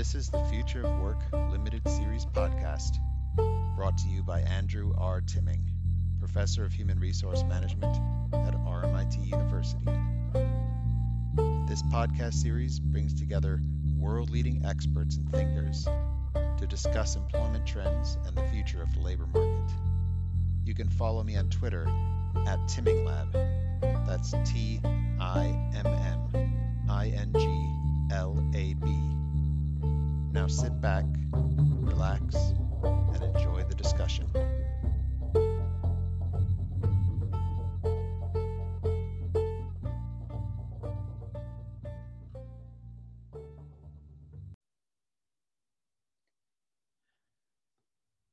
This 0.00 0.14
is 0.14 0.30
the 0.30 0.42
Future 0.44 0.80
of 0.80 0.98
Work 1.00 1.20
Limited 1.30 1.86
Series 1.86 2.24
podcast, 2.24 2.96
brought 3.76 3.98
to 3.98 4.08
you 4.08 4.22
by 4.22 4.40
Andrew 4.40 4.94
R. 4.96 5.20
Timming, 5.20 5.60
Professor 6.18 6.64
of 6.64 6.72
Human 6.72 6.98
Resource 6.98 7.42
Management 7.42 7.94
at 8.32 8.54
RMIT 8.64 9.26
University. 9.26 9.84
This 11.68 11.82
podcast 11.92 12.32
series 12.32 12.80
brings 12.80 13.12
together 13.12 13.60
world 13.98 14.30
leading 14.30 14.64
experts 14.64 15.16
and 15.16 15.30
thinkers 15.30 15.86
to 16.56 16.66
discuss 16.66 17.16
employment 17.16 17.66
trends 17.66 18.16
and 18.26 18.34
the 18.34 18.48
future 18.48 18.82
of 18.82 18.90
the 18.94 19.00
labor 19.00 19.26
market. 19.26 19.74
You 20.64 20.72
can 20.74 20.88
follow 20.88 21.22
me 21.22 21.36
on 21.36 21.50
Twitter 21.50 21.86
at 22.46 22.58
Timming 22.68 23.04
Lab. 23.04 23.34
That's 24.06 24.34
T 24.50 24.80
I 25.20 25.44
M 25.74 25.86
M 25.86 26.86
I 26.88 27.08
N 27.08 27.34
G 27.36 28.14
L 28.16 28.42
A 28.54 28.72
B. 28.72 29.19
Now 30.32 30.46
sit 30.46 30.80
back, 30.80 31.04
relax, 31.32 32.36
and 32.84 33.22
enjoy 33.34 33.64
the 33.64 33.74
discussion. 33.74 34.30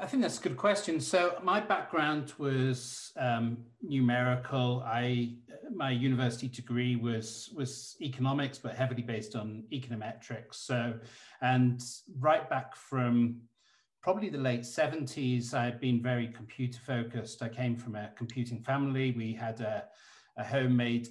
I 0.00 0.06
think 0.06 0.22
that's 0.22 0.38
a 0.38 0.42
good 0.42 0.56
question. 0.56 1.00
So 1.00 1.38
my 1.42 1.58
background 1.58 2.32
was 2.38 3.10
um, 3.16 3.58
numerical. 3.82 4.84
I 4.86 5.34
my 5.74 5.90
university 5.90 6.46
degree 6.46 6.94
was 6.94 7.50
was 7.56 7.96
economics, 8.00 8.58
but 8.58 8.76
heavily 8.76 9.02
based 9.02 9.34
on 9.34 9.64
econometrics. 9.72 10.54
So, 10.54 10.94
and 11.40 11.82
right 12.20 12.48
back 12.48 12.76
from 12.76 13.40
probably 14.08 14.30
the 14.30 14.38
late 14.38 14.62
70s, 14.62 15.52
I 15.52 15.66
had 15.66 15.80
been 15.80 16.00
very 16.00 16.28
computer 16.28 16.80
focused. 16.80 17.42
I 17.42 17.50
came 17.50 17.76
from 17.76 17.94
a 17.94 18.08
computing 18.16 18.62
family. 18.62 19.10
We 19.10 19.34
had 19.34 19.60
a, 19.60 19.84
a 20.38 20.44
homemade 20.44 21.08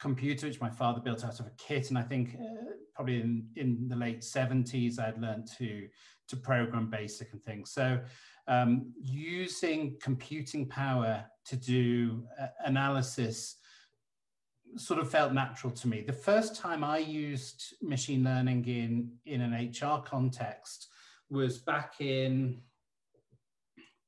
computer, 0.00 0.48
which 0.48 0.60
my 0.60 0.68
father 0.68 1.00
built 1.00 1.24
out 1.24 1.38
of 1.38 1.46
a 1.46 1.52
kit. 1.58 1.90
And 1.90 1.96
I 1.96 2.02
think 2.02 2.34
uh, 2.34 2.72
probably 2.92 3.20
in, 3.20 3.46
in 3.54 3.86
the 3.86 3.94
late 3.94 4.22
70s, 4.22 4.98
I'd 4.98 5.20
learned 5.20 5.48
to, 5.58 5.86
to 6.26 6.36
program 6.36 6.90
basic 6.90 7.32
and 7.32 7.40
things. 7.44 7.70
So 7.70 8.00
um, 8.48 8.92
using 9.00 9.96
computing 10.02 10.66
power 10.66 11.24
to 11.44 11.56
do 11.56 12.26
uh, 12.36 12.48
analysis 12.64 13.58
sort 14.76 14.98
of 14.98 15.08
felt 15.08 15.32
natural 15.32 15.72
to 15.74 15.86
me. 15.86 16.02
The 16.04 16.12
first 16.12 16.56
time 16.56 16.82
I 16.82 16.98
used 16.98 17.76
machine 17.80 18.24
learning 18.24 18.64
in, 18.66 19.12
in 19.24 19.40
an 19.40 19.52
HR 19.52 20.02
context 20.04 20.88
was 21.30 21.58
back 21.58 22.00
in 22.00 22.60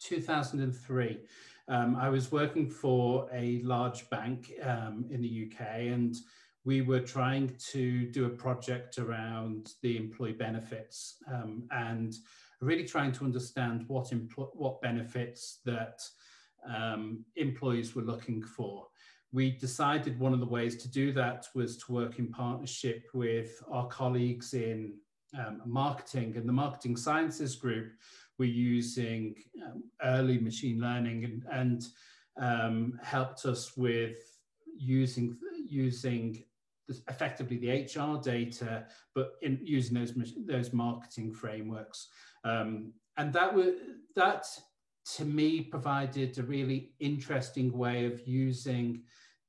2003. 0.00 1.20
Um, 1.68 1.96
I 1.96 2.08
was 2.08 2.32
working 2.32 2.68
for 2.68 3.28
a 3.32 3.60
large 3.62 4.10
bank 4.10 4.52
um, 4.62 5.06
in 5.10 5.22
the 5.22 5.48
UK, 5.48 5.66
and 5.92 6.16
we 6.64 6.82
were 6.82 7.00
trying 7.00 7.56
to 7.70 8.10
do 8.10 8.26
a 8.26 8.30
project 8.30 8.98
around 8.98 9.70
the 9.82 9.96
employee 9.96 10.32
benefits 10.32 11.16
um, 11.32 11.64
and 11.70 12.14
really 12.60 12.84
trying 12.84 13.12
to 13.12 13.24
understand 13.24 13.84
what, 13.88 14.12
what 14.54 14.80
benefits 14.80 15.60
that 15.64 16.00
um, 16.68 17.24
employees 17.36 17.94
were 17.94 18.02
looking 18.02 18.42
for. 18.42 18.86
We 19.32 19.52
decided 19.52 20.20
one 20.20 20.32
of 20.32 20.40
the 20.40 20.46
ways 20.46 20.76
to 20.82 20.90
do 20.90 21.12
that 21.14 21.46
was 21.54 21.78
to 21.78 21.92
work 21.92 22.18
in 22.18 22.28
partnership 22.28 23.08
with 23.14 23.50
our 23.70 23.88
colleagues 23.88 24.54
in 24.54 24.94
um, 25.38 25.62
marketing 25.64 26.36
and 26.36 26.48
the 26.48 26.52
marketing 26.52 26.96
sciences 26.96 27.56
group 27.56 27.92
were 28.38 28.44
using 28.44 29.34
um, 29.64 29.82
early 30.02 30.38
machine 30.38 30.80
learning 30.80 31.24
and, 31.24 31.44
and 31.50 31.86
um, 32.40 32.98
helped 33.02 33.44
us 33.44 33.76
with 33.76 34.16
using 34.76 35.36
using 35.66 36.44
effectively 37.08 37.56
the 37.58 37.70
HR 37.70 38.20
data, 38.20 38.86
but 39.14 39.34
in 39.42 39.58
using 39.62 39.94
those 39.94 40.14
those 40.46 40.72
marketing 40.72 41.32
frameworks. 41.32 42.08
Um, 42.44 42.92
and 43.16 43.32
that 43.32 43.54
was 43.54 43.74
that 44.16 44.46
to 45.16 45.24
me 45.24 45.60
provided 45.62 46.38
a 46.38 46.42
really 46.42 46.92
interesting 47.00 47.76
way 47.76 48.06
of 48.06 48.26
using 48.26 49.02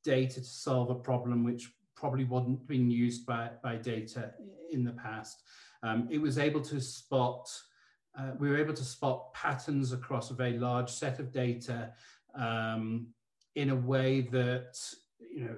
data 0.03 0.41
to 0.41 0.45
solve 0.45 0.89
a 0.89 0.95
problem 0.95 1.43
which 1.43 1.71
probably 1.95 2.25
wasn't 2.25 2.67
being 2.67 2.89
used 2.89 3.25
by, 3.25 3.49
by 3.63 3.75
data 3.75 4.31
in 4.71 4.83
the 4.83 4.91
past. 4.91 5.43
Um, 5.83 6.07
it 6.09 6.19
was 6.19 6.37
able 6.37 6.61
to 6.61 6.79
spot, 6.79 7.49
uh, 8.17 8.31
we 8.39 8.49
were 8.49 8.57
able 8.57 8.73
to 8.73 8.83
spot 8.83 9.33
patterns 9.33 9.91
across 9.91 10.31
a 10.31 10.33
very 10.33 10.57
large 10.57 10.89
set 10.89 11.19
of 11.19 11.31
data 11.31 11.91
um, 12.35 13.07
in 13.55 13.69
a 13.69 13.75
way 13.75 14.21
that, 14.21 14.77
you 15.19 15.45
know, 15.45 15.55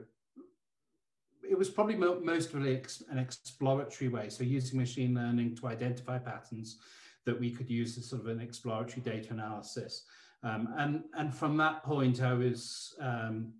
it 1.48 1.58
was 1.58 1.70
probably 1.70 1.96
mo 1.96 2.20
most 2.24 2.54
really 2.54 2.76
ex 2.76 3.04
an 3.12 3.20
exploratory 3.20 4.10
way. 4.10 4.30
So 4.30 4.44
using 4.44 4.80
machine 4.80 5.14
learning 5.14 5.56
to 5.58 5.68
identify 5.68 6.18
patterns 6.18 6.80
that 7.26 7.40
we 7.40 7.52
could 7.52 7.70
use 7.70 7.98
as 7.98 8.10
sort 8.10 8.24
of 8.24 8.28
an 8.28 8.40
exploratory 8.40 9.02
data 9.02 9.30
analysis. 9.32 10.04
Um, 10.44 10.74
and, 10.78 11.04
and 11.18 11.34
from 11.34 11.58
that 11.58 11.84
point, 11.84 12.22
I 12.22 12.34
was 12.34 12.96
um, 13.00 13.54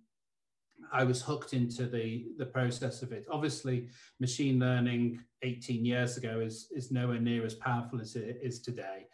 I 0.92 1.04
was 1.04 1.22
hooked 1.22 1.52
into 1.52 1.86
the, 1.86 2.26
the 2.38 2.46
process 2.46 3.02
of 3.02 3.12
it. 3.12 3.26
Obviously, 3.30 3.88
machine 4.20 4.58
learning 4.58 5.20
18 5.42 5.84
years 5.84 6.16
ago 6.16 6.40
is, 6.40 6.68
is 6.74 6.90
nowhere 6.90 7.20
near 7.20 7.44
as 7.44 7.54
powerful 7.54 8.00
as 8.00 8.16
it 8.16 8.38
is 8.42 8.60
today. 8.60 9.06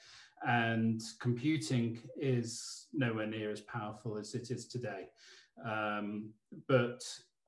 And 0.46 1.00
computing 1.20 2.00
is 2.16 2.86
nowhere 2.92 3.26
near 3.26 3.50
as 3.50 3.60
powerful 3.60 4.16
as 4.16 4.34
it 4.34 4.50
is 4.50 4.66
today. 4.66 5.08
Um, 5.64 6.30
but 6.68 7.02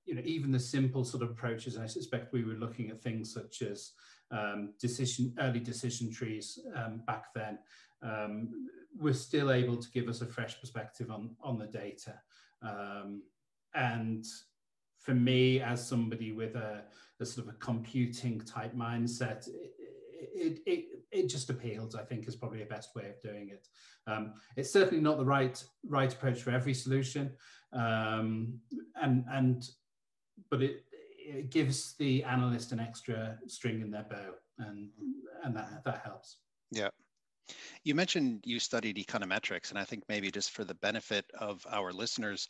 you 0.06 0.14
know, 0.14 0.22
even 0.24 0.52
the 0.52 0.60
simple 0.60 1.04
sort 1.04 1.22
of 1.22 1.30
approaches, 1.30 1.78
I 1.78 1.86
suspect 1.86 2.32
we 2.32 2.44
were 2.44 2.54
looking 2.54 2.90
at 2.90 3.02
things 3.02 3.32
such 3.32 3.62
as 3.62 3.92
um, 4.30 4.74
decision, 4.80 5.34
early 5.40 5.60
decision 5.60 6.12
trees 6.12 6.58
um, 6.76 7.02
back 7.06 7.26
then, 7.34 7.58
um, 8.02 8.68
were 8.98 9.14
still 9.14 9.50
able 9.50 9.76
to 9.76 9.90
give 9.90 10.08
us 10.08 10.20
a 10.20 10.26
fresh 10.26 10.60
perspective 10.60 11.10
on, 11.10 11.30
on 11.42 11.58
the 11.58 11.66
data. 11.66 12.14
Um, 12.62 13.22
and 13.74 14.24
for 15.00 15.14
me, 15.14 15.60
as 15.60 15.86
somebody 15.86 16.32
with 16.32 16.56
a, 16.56 16.82
a, 17.20 17.26
sort 17.26 17.46
of 17.46 17.54
a 17.54 17.56
computing 17.58 18.40
type 18.40 18.74
mindset, 18.74 19.46
it, 19.48 19.72
it, 20.34 20.60
it, 20.66 20.84
it, 21.12 21.28
just 21.28 21.50
appeals, 21.50 21.94
I 21.94 22.02
think, 22.02 22.26
is 22.26 22.36
probably 22.36 22.62
a 22.62 22.66
best 22.66 22.94
way 22.96 23.10
of 23.10 23.20
doing 23.20 23.50
it. 23.50 23.68
Um, 24.06 24.34
it's 24.56 24.72
certainly 24.72 25.02
not 25.02 25.18
the 25.18 25.24
right 25.24 25.62
right 25.86 26.12
approach 26.12 26.42
for 26.42 26.50
every 26.50 26.74
solution, 26.74 27.32
um, 27.72 28.58
and 29.00 29.24
and 29.30 29.68
but 30.50 30.62
it 30.62 30.84
it 31.18 31.50
gives 31.50 31.94
the 31.98 32.24
analyst 32.24 32.72
an 32.72 32.80
extra 32.80 33.38
string 33.46 33.80
in 33.80 33.90
their 33.90 34.06
bow, 34.08 34.34
and 34.58 34.88
and 35.42 35.56
that 35.56 35.84
that 35.84 36.02
helps. 36.04 36.38
Yeah. 36.70 36.88
You 37.82 37.94
mentioned 37.94 38.40
you 38.44 38.58
studied 38.58 38.96
econometrics, 38.96 39.70
and 39.70 39.78
I 39.78 39.84
think 39.84 40.04
maybe 40.08 40.30
just 40.30 40.50
for 40.50 40.64
the 40.64 40.74
benefit 40.74 41.26
of 41.38 41.66
our 41.70 41.92
listeners, 41.92 42.48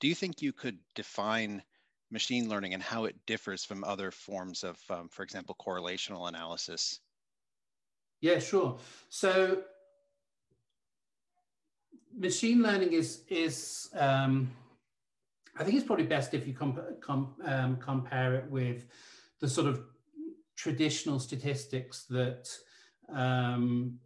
do 0.00 0.08
you 0.08 0.14
think 0.14 0.42
you 0.42 0.52
could 0.52 0.78
define 0.94 1.62
machine 2.10 2.48
learning 2.48 2.74
and 2.74 2.82
how 2.82 3.04
it 3.04 3.16
differs 3.26 3.64
from 3.64 3.82
other 3.84 4.10
forms 4.10 4.62
of, 4.62 4.78
um, 4.90 5.08
for 5.08 5.22
example, 5.22 5.56
correlational 5.58 6.28
analysis? 6.28 7.00
Yeah, 8.20 8.38
sure. 8.38 8.78
So 9.08 9.62
machine 12.16 12.62
learning 12.62 12.92
is 12.92 13.22
is 13.28 13.90
um, 13.94 14.50
I 15.58 15.64
think 15.64 15.76
it's 15.76 15.86
probably 15.86 16.06
best 16.06 16.34
if 16.34 16.46
you 16.46 16.54
comp 16.54 16.78
com 17.00 17.34
um, 17.44 17.76
compare 17.76 18.34
it 18.34 18.50
with 18.50 18.86
the 19.40 19.48
sort 19.48 19.66
of 19.66 19.82
traditional 20.56 21.18
statistics 21.18 22.04
that 22.04 22.48
um, 23.12 23.98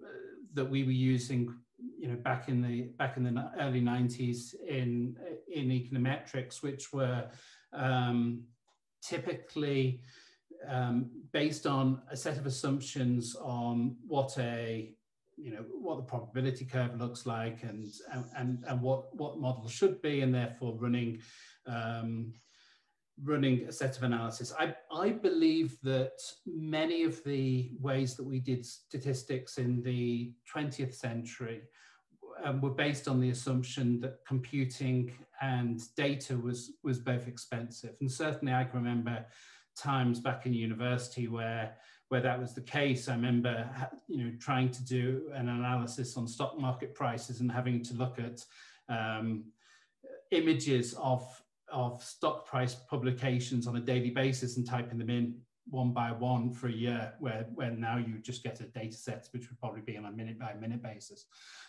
that 0.54 0.68
we 0.68 0.82
were 0.82 0.90
using, 0.90 1.54
you 1.98 2.08
know, 2.08 2.16
back 2.16 2.48
in 2.48 2.62
the 2.62 2.82
back 2.98 3.16
in 3.16 3.24
the 3.24 3.50
early 3.60 3.80
'90s 3.80 4.54
in 4.66 5.16
in 5.52 5.68
econometrics, 5.68 6.62
which 6.62 6.92
were 6.92 7.28
um, 7.72 8.42
typically 9.02 10.00
um, 10.68 11.10
based 11.32 11.66
on 11.66 12.02
a 12.10 12.16
set 12.16 12.36
of 12.36 12.46
assumptions 12.46 13.36
on 13.36 13.96
what 14.06 14.36
a 14.38 14.94
you 15.36 15.50
know 15.50 15.64
what 15.72 15.96
the 15.96 16.02
probability 16.02 16.64
curve 16.64 17.00
looks 17.00 17.24
like 17.24 17.62
and 17.62 17.86
and 18.36 18.62
and 18.66 18.80
what 18.82 19.14
what 19.16 19.38
model 19.38 19.68
should 19.68 20.00
be 20.02 20.20
and 20.20 20.34
therefore 20.34 20.76
running 20.78 21.20
um, 21.66 22.32
running 23.24 23.66
a 23.68 23.72
set 23.72 23.96
of 23.96 24.02
analysis 24.02 24.52
i 24.58 24.74
i 24.92 25.10
believe 25.10 25.78
that 25.82 26.18
many 26.46 27.04
of 27.04 27.22
the 27.24 27.70
ways 27.80 28.16
that 28.16 28.24
we 28.24 28.40
did 28.40 28.64
statistics 28.64 29.58
in 29.58 29.82
the 29.82 30.32
20th 30.52 30.94
century 30.94 31.62
um, 32.44 32.60
were 32.60 32.70
based 32.70 33.08
on 33.08 33.20
the 33.20 33.30
assumption 33.30 34.00
that 34.00 34.20
computing 34.26 35.12
and 35.42 35.82
data 35.96 36.36
was 36.36 36.72
was 36.82 36.98
both 36.98 37.28
expensive 37.28 37.94
and 38.00 38.10
certainly 38.10 38.54
i 38.54 38.64
can 38.64 38.78
remember 38.78 39.24
times 39.76 40.20
back 40.20 40.46
in 40.46 40.52
university 40.52 41.28
where 41.28 41.74
where 42.10 42.20
that 42.20 42.40
was 42.40 42.54
the 42.54 42.60
case. 42.60 43.08
I 43.08 43.14
remember, 43.14 43.70
you 44.08 44.24
know, 44.24 44.32
trying 44.40 44.70
to 44.70 44.84
do 44.84 45.30
an 45.32 45.48
analysis 45.48 46.16
on 46.16 46.26
stock 46.26 46.58
market 46.58 46.92
prices 46.92 47.40
and 47.40 47.50
having 47.50 47.84
to 47.84 47.94
look 47.94 48.18
at 48.18 48.44
um, 48.88 49.44
images 50.32 50.94
of 50.94 51.24
of 51.72 52.02
stock 52.02 52.46
price 52.46 52.74
publications 52.74 53.66
on 53.66 53.76
a 53.76 53.80
daily 53.80 54.10
basis 54.10 54.56
and 54.56 54.66
typing 54.66 54.98
them 54.98 55.10
in 55.10 55.34
one 55.68 55.92
by 55.92 56.10
one 56.10 56.50
for 56.50 56.68
a 56.68 56.72
year, 56.72 57.12
where 57.20 57.46
where 57.54 57.70
now 57.70 57.96
you 57.96 58.18
just 58.18 58.42
get 58.42 58.60
a 58.60 58.64
data 58.64 58.96
set 58.96 59.28
which 59.32 59.48
would 59.48 59.58
probably 59.60 59.82
be 59.82 59.96
on 59.96 60.06
a 60.06 60.10
minute 60.10 60.38
by 60.38 60.52
minute 60.54 60.82
basis. 60.82 61.26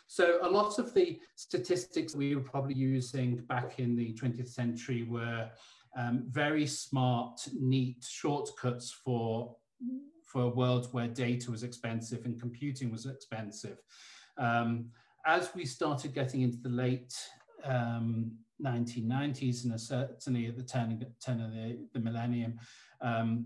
So 0.07 0.39
a 0.41 0.49
lot 0.49 0.77
of 0.79 0.93
the 0.93 1.19
statistics 1.35 2.15
we 2.15 2.35
were 2.35 2.41
probably 2.41 2.73
using 2.73 3.37
back 3.47 3.79
in 3.79 3.95
the 3.95 4.13
20th 4.13 4.49
century 4.49 5.03
were 5.03 5.49
um, 5.95 6.25
very 6.29 6.67
smart, 6.67 7.47
neat 7.59 8.05
shortcuts 8.09 8.91
for, 8.91 9.55
for 10.25 10.43
a 10.43 10.49
world 10.49 10.87
where 10.91 11.07
data 11.07 11.51
was 11.51 11.63
expensive 11.63 12.25
and 12.25 12.39
computing 12.39 12.91
was 12.91 13.05
expensive. 13.05 13.77
Um, 14.37 14.89
as 15.25 15.53
we 15.53 15.65
started 15.65 16.13
getting 16.13 16.41
into 16.41 16.57
the 16.57 16.69
late 16.69 17.13
um, 17.65 18.31
1990s 18.63 19.65
and 19.65 19.79
certainly 19.79 20.47
at 20.47 20.57
the 20.57 20.63
turn, 20.63 21.05
turn 21.23 21.41
of 21.41 21.51
the, 21.51 21.77
the 21.93 21.99
millennium, 21.99 22.59
um, 23.01 23.45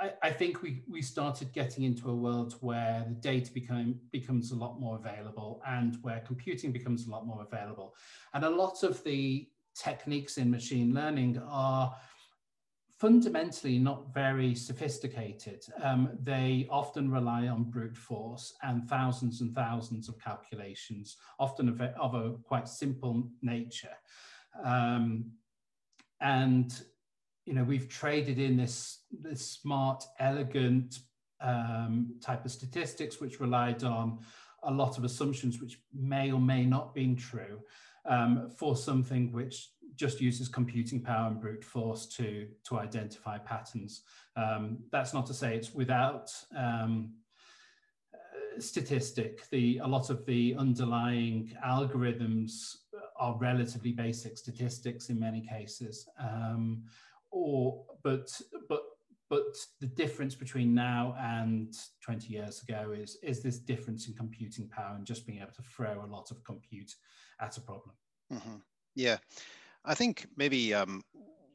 I, 0.00 0.12
I, 0.22 0.30
think 0.30 0.62
we, 0.62 0.82
we 0.88 1.02
started 1.02 1.52
getting 1.52 1.84
into 1.84 2.10
a 2.10 2.14
world 2.14 2.54
where 2.60 3.04
the 3.08 3.14
data 3.14 3.52
become, 3.52 3.96
becomes 4.12 4.52
a 4.52 4.54
lot 4.54 4.80
more 4.80 4.96
available 4.96 5.60
and 5.66 5.98
where 6.02 6.20
computing 6.20 6.72
becomes 6.72 7.06
a 7.06 7.10
lot 7.10 7.26
more 7.26 7.46
available. 7.50 7.94
And 8.32 8.44
a 8.44 8.50
lot 8.50 8.82
of 8.82 9.02
the 9.04 9.48
techniques 9.74 10.38
in 10.38 10.50
machine 10.50 10.94
learning 10.94 11.42
are 11.48 11.94
fundamentally 12.98 13.78
not 13.78 14.12
very 14.14 14.54
sophisticated. 14.54 15.62
Um, 15.82 16.10
they 16.22 16.66
often 16.70 17.10
rely 17.10 17.48
on 17.48 17.64
brute 17.64 17.96
force 17.96 18.54
and 18.62 18.88
thousands 18.88 19.42
and 19.42 19.54
thousands 19.54 20.08
of 20.08 20.18
calculations, 20.18 21.16
often 21.38 21.68
of 21.68 21.80
a, 21.80 21.94
of 22.00 22.14
a 22.14 22.32
quite 22.44 22.68
simple 22.68 23.28
nature. 23.42 23.96
Um, 24.64 25.30
and 26.20 26.72
you 27.44 27.52
know 27.52 27.64
we've 27.64 27.88
traded 27.88 28.38
in 28.38 28.56
this 28.56 29.00
this 29.10 29.46
smart, 29.46 30.02
elegant 30.18 31.00
um, 31.42 32.14
type 32.22 32.44
of 32.46 32.50
statistics, 32.50 33.20
which 33.20 33.40
relied 33.40 33.84
on 33.84 34.20
a 34.62 34.70
lot 34.70 34.96
of 34.96 35.04
assumptions 35.04 35.60
which 35.60 35.78
may 35.94 36.32
or 36.32 36.40
may 36.40 36.64
not 36.64 36.94
been 36.94 37.14
true 37.14 37.60
um, 38.06 38.50
for 38.50 38.74
something 38.74 39.30
which 39.32 39.70
just 39.96 40.20
uses 40.20 40.48
computing 40.48 41.00
power 41.00 41.28
and 41.28 41.40
brute 41.40 41.64
force 41.64 42.06
to, 42.06 42.46
to 42.64 42.78
identify 42.78 43.38
patterns. 43.38 44.02
Um, 44.36 44.78
that's 44.92 45.14
not 45.14 45.26
to 45.26 45.34
say 45.34 45.56
it's 45.56 45.74
without 45.74 46.30
um, 46.56 47.14
statistic. 48.58 49.48
The, 49.50 49.78
a 49.78 49.86
lot 49.86 50.10
of 50.10 50.24
the 50.26 50.54
underlying 50.58 51.52
algorithms 51.66 52.76
are 53.18 53.36
relatively 53.38 53.92
basic 53.92 54.38
statistics 54.38 55.08
in 55.08 55.18
many 55.18 55.46
cases. 55.46 56.08
Um, 56.18 56.84
or, 57.30 57.84
but, 58.02 58.30
but 58.68 58.82
but 59.28 59.56
the 59.80 59.86
difference 59.86 60.34
between 60.34 60.74
now 60.74 61.16
and 61.18 61.74
20 62.00 62.32
years 62.32 62.62
ago 62.62 62.94
is 62.96 63.18
is 63.22 63.42
this 63.42 63.58
difference 63.58 64.06
in 64.06 64.14
computing 64.14 64.68
power 64.68 64.94
and 64.94 65.04
just 65.04 65.26
being 65.26 65.40
able 65.40 65.52
to 65.52 65.62
throw 65.62 66.04
a 66.04 66.06
lot 66.06 66.30
of 66.30 66.44
compute 66.44 66.94
at 67.40 67.56
a 67.56 67.60
problem. 67.60 67.94
Mm-hmm. 68.32 68.56
Yeah, 68.94 69.18
I 69.86 69.94
think 69.94 70.26
maybe 70.36 70.74
um, 70.74 71.02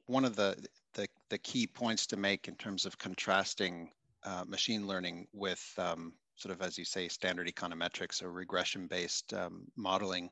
one 0.07 0.23
of 0.23 0.35
the, 0.37 0.55
the, 0.93 1.07
the 1.29 1.37
key 1.37 1.67
points 1.67 2.07
to 2.07 2.17
make 2.17 2.47
in 2.47 2.55
terms 2.55 2.85
of 2.85 2.97
contrasting 2.97 3.91
uh, 4.23 4.45
machine 4.47 4.87
learning 4.87 5.27
with 5.33 5.61
um, 5.77 6.13
sort 6.35 6.53
of 6.55 6.61
as 6.61 6.77
you 6.77 6.85
say 6.85 7.07
standard 7.09 7.47
econometrics 7.47 8.23
or 8.23 8.31
regression-based 8.31 9.33
um, 9.33 9.67
modeling 9.75 10.29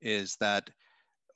is 0.00 0.36
that 0.36 0.70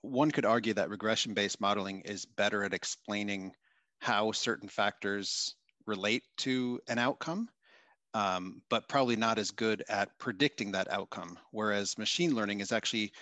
one 0.02 0.30
could 0.30 0.44
argue 0.44 0.74
that 0.74 0.90
regression-based 0.90 1.60
modeling 1.60 2.00
is 2.02 2.24
better 2.24 2.62
at 2.64 2.74
explaining 2.74 3.52
how 3.98 4.30
certain 4.32 4.68
factors 4.68 5.56
relate 5.86 6.22
to 6.36 6.80
an 6.88 6.98
outcome 6.98 7.48
um, 8.14 8.60
but 8.68 8.88
probably 8.88 9.16
not 9.16 9.38
as 9.38 9.50
good 9.50 9.82
at 9.88 10.16
predicting 10.18 10.72
that 10.72 10.90
outcome. 10.90 11.38
Whereas 11.50 11.96
machine 11.96 12.34
learning 12.34 12.60
is 12.60 12.72
actually 12.72 13.12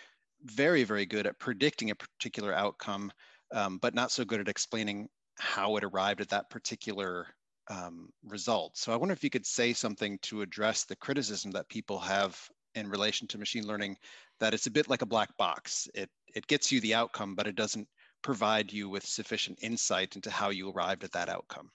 very, 0.44 0.84
very 0.84 1.06
good 1.06 1.26
at 1.26 1.38
predicting 1.38 1.90
a 1.90 1.94
particular 1.94 2.54
outcome, 2.54 3.12
um, 3.52 3.78
but 3.78 3.94
not 3.94 4.10
so 4.10 4.24
good 4.24 4.40
at 4.40 4.48
explaining 4.48 5.08
how 5.38 5.76
it 5.76 5.84
arrived 5.84 6.20
at 6.20 6.28
that 6.28 6.50
particular 6.50 7.26
um, 7.68 8.10
result. 8.24 8.76
So 8.76 8.92
I 8.92 8.96
wonder 8.96 9.12
if 9.12 9.24
you 9.24 9.30
could 9.30 9.46
say 9.46 9.72
something 9.72 10.18
to 10.22 10.42
address 10.42 10.84
the 10.84 10.96
criticism 10.96 11.50
that 11.52 11.68
people 11.68 11.98
have 11.98 12.38
in 12.74 12.88
relation 12.88 13.26
to 13.28 13.38
machine 13.38 13.66
learning, 13.66 13.96
that 14.38 14.54
it's 14.54 14.66
a 14.66 14.70
bit 14.70 14.88
like 14.88 15.02
a 15.02 15.06
black 15.06 15.36
box. 15.36 15.88
It, 15.94 16.08
it 16.34 16.46
gets 16.46 16.70
you 16.70 16.80
the 16.80 16.94
outcome, 16.94 17.34
but 17.34 17.46
it 17.46 17.56
doesn't 17.56 17.88
provide 18.22 18.72
you 18.72 18.88
with 18.88 19.04
sufficient 19.04 19.58
insight 19.62 20.16
into 20.16 20.30
how 20.30 20.50
you 20.50 20.70
arrived 20.70 21.04
at 21.04 21.12
that 21.12 21.28
outcome. 21.28 21.70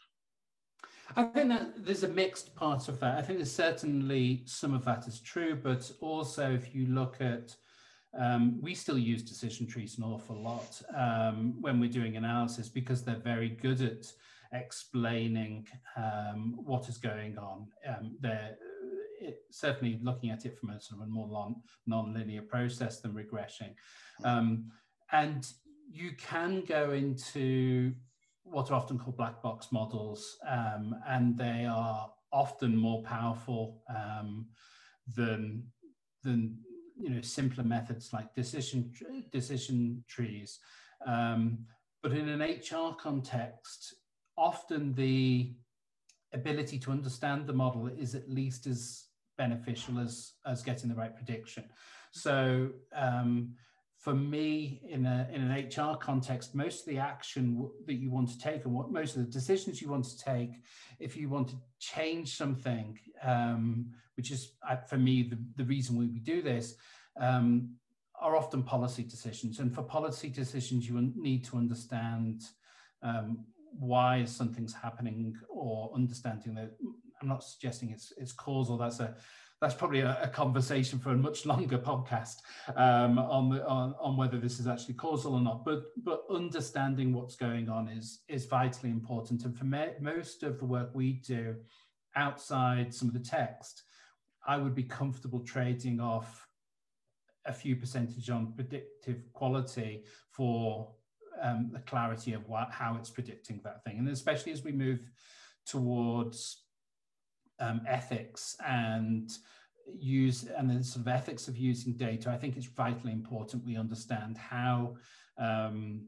I 1.16 1.24
think 1.24 1.50
that 1.50 1.86
there's 1.86 2.04
a 2.04 2.08
mixed 2.08 2.56
part 2.56 2.88
of 2.88 3.00
that. 3.00 3.18
I 3.18 3.22
think 3.22 3.40
there's 3.40 3.52
certainly 3.52 4.44
some 4.46 4.74
of 4.74 4.84
that 4.86 5.08
is 5.08 5.20
true, 5.20 5.56
but 5.56 5.92
also 6.02 6.52
if 6.52 6.74
you 6.74 6.88
look 6.88 7.22
at 7.22 7.56
um, 8.18 8.62
we 8.62 8.74
still 8.74 8.98
use 8.98 9.22
decision 9.22 9.68
trees 9.68 9.98
an 9.98 10.04
awful 10.04 10.42
lot 10.42 10.82
um, 10.96 11.56
when 11.60 11.80
we're 11.80 11.90
doing 11.90 12.18
analysis 12.18 12.70
because 12.70 13.04
they're 13.04 13.16
very 13.16 13.50
good 13.50 13.82
at 13.82 14.12
explaining 14.54 15.68
um, 15.98 16.56
what 16.64 16.88
is 16.88 16.98
going 16.98 17.38
on. 17.38 17.68
Um, 17.88 18.16
they're 18.22 18.56
it, 19.20 19.40
certainly 19.50 20.00
looking 20.02 20.30
at 20.30 20.46
it 20.46 20.58
from 20.58 20.70
a 20.70 20.80
sort 20.80 21.02
of 21.02 21.08
a 21.08 21.10
more 21.10 21.28
non, 21.30 21.56
non-linear 21.88 22.44
process 22.44 23.00
than 23.00 23.14
regression. 23.14 23.74
Um, 24.24 24.72
and 25.12 25.48
you 25.92 26.12
can 26.18 26.62
go 26.62 26.92
into 26.92 27.94
what 28.44 28.72
are 28.72 28.76
often 28.76 29.00
called 29.00 29.18
black 29.18 29.42
box 29.42 29.72
models, 29.72 30.38
um, 30.48 30.96
and 31.08 31.38
they 31.38 31.66
are 31.66 32.12
often 32.32 32.76
more 32.76 33.02
powerful 33.04 33.82
than 35.16 35.64
than 36.24 36.58
you 36.98 37.10
know 37.10 37.22
simpler 37.22 37.64
methods 37.64 38.14
like 38.14 38.34
decision 38.34 38.92
decision 39.32 40.04
trees. 40.08 40.60
Um, 41.06 41.66
but 42.02 42.12
in 42.14 42.30
an 42.30 42.42
HR 42.42 42.96
context, 42.96 43.96
often 44.38 44.94
the 44.94 45.54
ability 46.34 46.78
to 46.80 46.92
understand 46.92 47.48
the 47.48 47.54
model 47.54 47.88
is 47.88 48.16
at 48.16 48.30
least 48.30 48.68
as 48.68 49.06
beneficial 49.38 50.00
as 50.00 50.34
as 50.46 50.64
getting 50.64 50.90
the 50.90 50.96
right 50.96 51.16
prediction. 51.16 51.66
So 52.12 52.70
um, 52.94 53.56
for 54.06 54.14
me, 54.14 54.82
in 54.88 55.08
a 55.08 55.28
in 55.34 55.42
an 55.42 55.68
HR 55.68 55.98
context, 55.98 56.54
most 56.54 56.82
of 56.82 56.86
the 56.86 57.00
action 57.00 57.68
that 57.88 57.96
you 57.96 58.12
want 58.12 58.30
to 58.30 58.38
take 58.38 58.64
and 58.64 58.72
what 58.72 58.92
most 58.92 59.16
of 59.16 59.26
the 59.26 59.32
decisions 59.32 59.82
you 59.82 59.90
want 59.90 60.06
to 60.06 60.24
take, 60.24 60.52
if 61.00 61.18
you 61.18 61.28
want 61.28 61.48
to 61.48 61.56
change 61.80 62.38
something, 62.38 63.00
um, 63.24 63.88
which 64.16 64.30
is 64.30 64.58
uh, 64.70 64.76
for 64.76 64.98
me 64.98 65.24
the, 65.24 65.40
the 65.56 65.64
reason 65.64 65.98
we, 65.98 66.06
we 66.06 66.20
do 66.20 66.44
this, 66.44 66.76
um, 67.20 67.72
are 68.22 68.36
often 68.36 68.62
policy 68.62 69.02
decisions. 69.02 69.58
And 69.58 69.74
for 69.74 69.82
policy 69.82 70.30
decisions, 70.30 70.88
you 70.88 71.12
need 71.16 71.44
to 71.46 71.58
understand 71.58 72.44
um, 73.02 73.44
why 73.72 74.24
something's 74.26 74.76
happening 74.76 75.36
or 75.50 75.92
understanding 75.96 76.54
that 76.54 76.74
I'm 77.24 77.28
not 77.28 77.44
suggesting 77.44 77.90
it's 77.90 78.14
it's 78.18 78.34
causal. 78.34 78.78
That's 78.78 79.00
a 79.00 79.16
that's 79.62 79.74
probably 79.74 80.02
a, 80.02 80.18
a 80.22 80.28
conversation 80.28 81.00
for 81.00 81.12
a 81.12 81.18
much 81.18 81.46
longer 81.52 81.78
podcast 81.78 82.38
um, 82.76 83.18
on, 83.18 83.50
the, 83.50 83.66
on 83.66 83.96
on 84.00 84.18
whether 84.18 84.38
this 84.38 84.60
is 84.60 84.68
actually 84.68 84.96
causal 84.96 85.36
or 85.36 85.42
not. 85.42 85.66
But 85.66 85.84
but 86.04 86.24
understanding 86.30 87.14
what's 87.14 87.36
going 87.36 87.70
on 87.70 87.88
is 87.88 88.22
is 88.28 88.46
vitally 88.46 88.92
important. 88.92 89.46
And 89.46 89.58
for 89.58 89.66
me, 89.66 89.88
most 90.00 90.44
of 90.44 90.60
the 90.60 90.66
work 90.66 90.92
we 90.94 91.14
do 91.14 91.56
outside 92.16 92.94
some 92.94 93.08
of 93.08 93.14
the 93.14 93.20
text, 93.20 93.84
I 94.48 94.58
would 94.58 94.76
be 94.76 94.84
comfortable 94.84 95.40
trading 95.40 96.00
off 96.00 96.48
a 97.46 97.54
few 97.54 97.76
percentage 97.76 98.30
on 98.30 98.54
predictive 98.54 99.32
quality 99.34 100.04
for 100.32 100.92
um, 101.42 101.70
the 101.72 101.80
clarity 101.80 102.34
of 102.34 102.48
what, 102.48 102.72
how 102.72 102.96
it's 102.98 103.10
predicting 103.10 103.62
that 103.64 103.84
thing. 103.84 104.00
And 104.00 104.10
especially 104.10 104.52
as 104.52 104.64
we 104.64 104.72
move 104.72 105.00
towards 105.66 106.65
um, 107.60 107.82
ethics 107.88 108.56
and 108.66 109.32
use 110.00 110.48
and 110.58 110.70
the 110.70 110.84
sort 110.84 111.06
of 111.06 111.08
ethics 111.08 111.48
of 111.48 111.58
using 111.58 111.94
data, 111.94 112.30
I 112.30 112.38
think 112.38 112.58
it's 112.58 112.66
vitally 112.66 113.14
important 113.14 113.66
we 113.66 113.78
understand 113.78 114.38
how 114.38 114.96
um, 115.38 116.08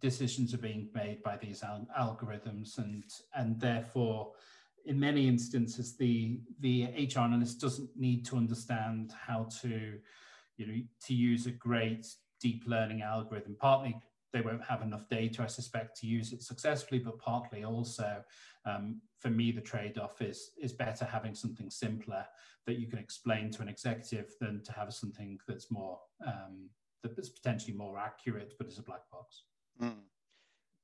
decisions 0.00 0.54
are 0.54 0.58
being 0.58 0.88
made 0.94 1.22
by 1.22 1.36
these 1.36 1.62
al 1.62 1.86
algorithms 1.98 2.78
and 2.78 3.04
and 3.34 3.60
therefore 3.60 4.32
in 4.84 4.98
many 4.98 5.26
instances 5.26 5.96
the 5.96 6.40
the 6.60 6.84
HR 6.96 7.20
analyst 7.20 7.60
doesn't 7.60 7.90
need 7.96 8.24
to 8.26 8.36
understand 8.36 9.12
how 9.18 9.48
to 9.60 9.98
you 10.56 10.66
know 10.66 10.80
to 11.06 11.14
use 11.14 11.46
a 11.46 11.50
great 11.50 12.06
deep 12.40 12.62
learning 12.66 13.02
algorithm 13.02 13.56
partly 13.58 14.00
they 14.32 14.40
won't 14.40 14.64
have 14.64 14.82
enough 14.82 15.08
data, 15.08 15.42
I 15.42 15.46
suspect, 15.46 15.98
to 16.00 16.06
use 16.06 16.32
it 16.32 16.42
successfully, 16.42 17.00
but 17.00 17.18
partly 17.18 17.64
also, 17.64 18.22
um, 18.64 19.00
for 19.18 19.30
me, 19.30 19.52
the 19.52 19.60
trade-off 19.60 20.20
is, 20.20 20.50
is 20.60 20.72
better 20.72 21.04
having 21.04 21.34
something 21.34 21.70
simpler 21.70 22.24
that 22.66 22.78
you 22.78 22.86
can 22.86 22.98
explain 22.98 23.50
to 23.52 23.62
an 23.62 23.68
executive 23.68 24.32
than 24.40 24.62
to 24.64 24.72
have 24.72 24.92
something 24.92 25.38
that's 25.48 25.70
more, 25.70 25.98
um, 26.26 26.68
that's 27.02 27.30
potentially 27.30 27.76
more 27.76 27.98
accurate, 27.98 28.54
but 28.58 28.68
is 28.68 28.78
a 28.78 28.82
black 28.82 29.10
box. 29.10 29.44
Mm. 29.80 30.02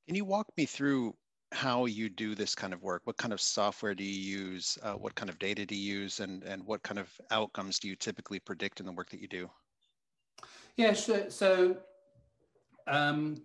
Can 0.07 0.15
you 0.15 0.25
walk 0.25 0.47
me 0.57 0.65
through 0.65 1.15
how 1.51 1.85
you 1.85 2.09
do 2.09 2.35
this 2.35 2.55
kind 2.55 2.73
of 2.73 2.81
work? 2.81 3.01
What 3.05 3.17
kind 3.17 3.33
of 3.33 3.39
software 3.39 3.93
do 3.93 4.03
you 4.03 4.39
use? 4.39 4.77
Uh, 4.81 4.93
what 4.93 5.15
kind 5.15 5.29
of 5.29 5.37
data 5.39 5.65
do 5.65 5.75
you 5.75 5.99
use? 5.99 6.19
And, 6.19 6.43
and 6.43 6.65
what 6.65 6.83
kind 6.83 6.99
of 6.99 7.09
outcomes 7.31 7.79
do 7.79 7.87
you 7.87 7.95
typically 7.95 8.39
predict 8.39 8.79
in 8.79 8.85
the 8.85 8.91
work 8.91 9.09
that 9.11 9.21
you 9.21 9.27
do? 9.27 9.49
Yeah, 10.75 10.93
sure. 10.93 11.29
So 11.29 11.77
um, 12.87 13.37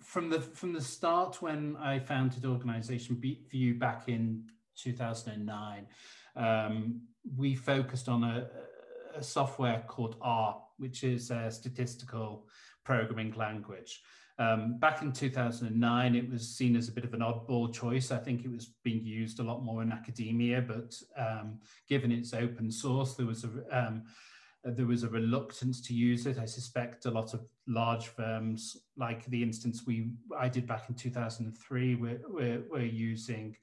from 0.00 0.30
the 0.30 0.40
from 0.40 0.72
the 0.72 0.80
start, 0.80 1.42
when 1.42 1.76
I 1.76 1.98
founded 1.98 2.44
Organisation 2.44 3.20
View 3.50 3.74
back 3.74 4.08
in 4.08 4.44
2009, 4.76 5.86
um, 6.36 7.00
we 7.36 7.54
focused 7.54 8.08
on 8.08 8.24
a, 8.24 8.48
a, 9.16 9.22
software 9.22 9.84
called 9.86 10.16
R, 10.20 10.60
which 10.78 11.04
is 11.04 11.30
a 11.30 11.50
statistical 11.50 12.48
programming 12.84 13.32
language. 13.32 14.00
Um, 14.38 14.78
back 14.78 15.02
in 15.02 15.12
2009, 15.12 16.14
it 16.14 16.30
was 16.30 16.48
seen 16.48 16.74
as 16.74 16.88
a 16.88 16.92
bit 16.92 17.04
of 17.04 17.12
an 17.14 17.20
oddball 17.20 17.72
choice. 17.72 18.10
I 18.10 18.16
think 18.16 18.44
it 18.44 18.50
was 18.50 18.70
being 18.82 19.04
used 19.04 19.40
a 19.40 19.42
lot 19.42 19.62
more 19.62 19.82
in 19.82 19.92
academia, 19.92 20.62
but 20.62 20.94
um, 21.16 21.58
given 21.88 22.10
its 22.10 22.32
open 22.32 22.70
source, 22.70 23.14
there 23.14 23.26
was 23.26 23.44
a 23.44 23.50
um, 23.70 24.04
there 24.64 24.86
was 24.86 25.02
a 25.02 25.08
reluctance 25.08 25.80
to 25.80 25.94
use 25.94 26.26
it. 26.26 26.38
I 26.38 26.44
suspect 26.44 27.06
a 27.06 27.10
lot 27.10 27.34
of 27.34 27.44
large 27.66 28.08
firms, 28.08 28.76
like 28.96 29.24
the 29.26 29.42
instance 29.42 29.82
we 29.86 30.10
I 30.38 30.48
did 30.48 30.66
back 30.66 30.88
in 30.88 30.94
2003, 30.94 31.96
we're, 31.96 32.20
we're, 32.28 32.62
we're 32.70 32.82
using 32.82 33.56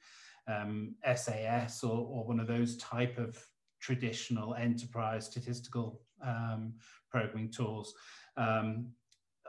um, 0.48 0.96
SAS 1.16 1.84
or, 1.84 1.98
or 1.98 2.26
one 2.26 2.40
of 2.40 2.48
those 2.48 2.76
type 2.78 3.18
of 3.18 3.38
traditional 3.80 4.56
enterprise 4.56 5.26
statistical 5.26 6.02
um, 6.22 6.74
programming 7.10 7.50
tools. 7.50 7.94
Um, 8.36 8.88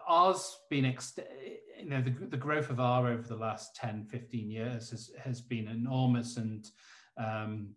R's 0.06 0.58
been, 0.70 0.84
you 0.84 1.88
know, 1.88 2.00
the, 2.00 2.10
the 2.10 2.36
growth 2.36 2.70
of 2.70 2.80
R 2.80 3.08
over 3.08 3.26
the 3.26 3.36
last 3.36 3.76
10, 3.76 4.04
15 4.04 4.50
years 4.50 4.90
has, 4.90 5.10
has 5.22 5.40
been 5.40 5.68
enormous 5.68 6.36
and 6.36 6.68
um, 7.16 7.70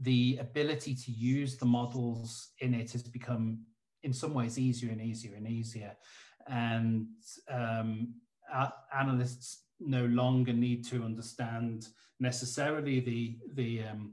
the 0.00 0.38
ability 0.40 0.94
to 0.94 1.10
use 1.10 1.56
the 1.56 1.64
models 1.64 2.50
in 2.60 2.74
it 2.74 2.92
has 2.92 3.02
become 3.02 3.58
in 4.02 4.12
some 4.12 4.34
ways 4.34 4.58
easier 4.58 4.90
and 4.90 5.00
easier 5.00 5.34
and 5.34 5.48
easier. 5.48 5.96
And 6.48 7.06
um, 7.50 8.14
analysts 8.94 9.62
no 9.80 10.06
longer 10.06 10.52
need 10.52 10.84
to 10.86 11.02
understand 11.02 11.88
necessarily 12.20 13.00
the 13.00 13.38
the 13.54 13.84
um, 13.84 14.12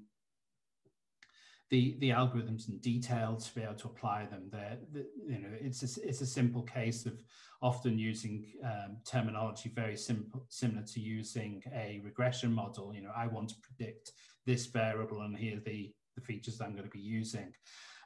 the, 1.70 1.98
the 2.02 2.10
algorithms 2.12 2.70
in 2.70 2.78
detail 2.80 3.36
to 3.36 3.56
be 3.56 3.64
able 3.64 3.74
to 3.74 3.88
apply 3.88 4.26
them. 4.26 4.44
There 4.52 4.78
the, 4.92 5.08
you 5.28 5.40
know 5.40 5.50
it's 5.60 5.82
a, 5.98 6.08
it's 6.08 6.22
a 6.22 6.26
simple 6.26 6.64
case 6.64 7.06
of 7.06 7.24
often 7.62 7.98
using 7.98 8.46
um, 8.64 8.98
terminology 9.06 9.72
very 9.74 9.98
simple 9.98 10.46
similar 10.50 10.84
to 10.84 11.00
using 11.00 11.64
a 11.74 12.02
regression 12.04 12.52
model. 12.52 12.94
You 12.94 13.02
know 13.04 13.12
i 13.16 13.28
want 13.28 13.50
to 13.50 13.56
predict 13.62 14.12
this 14.46 14.66
variable 14.68 15.22
and 15.22 15.38
here 15.38 15.60
the, 15.66 15.92
the 16.16 16.22
features 16.22 16.58
that 16.58 16.66
I'm 16.66 16.74
going 16.74 16.84
to 16.84 16.90
be 16.90 17.00
using 17.00 17.54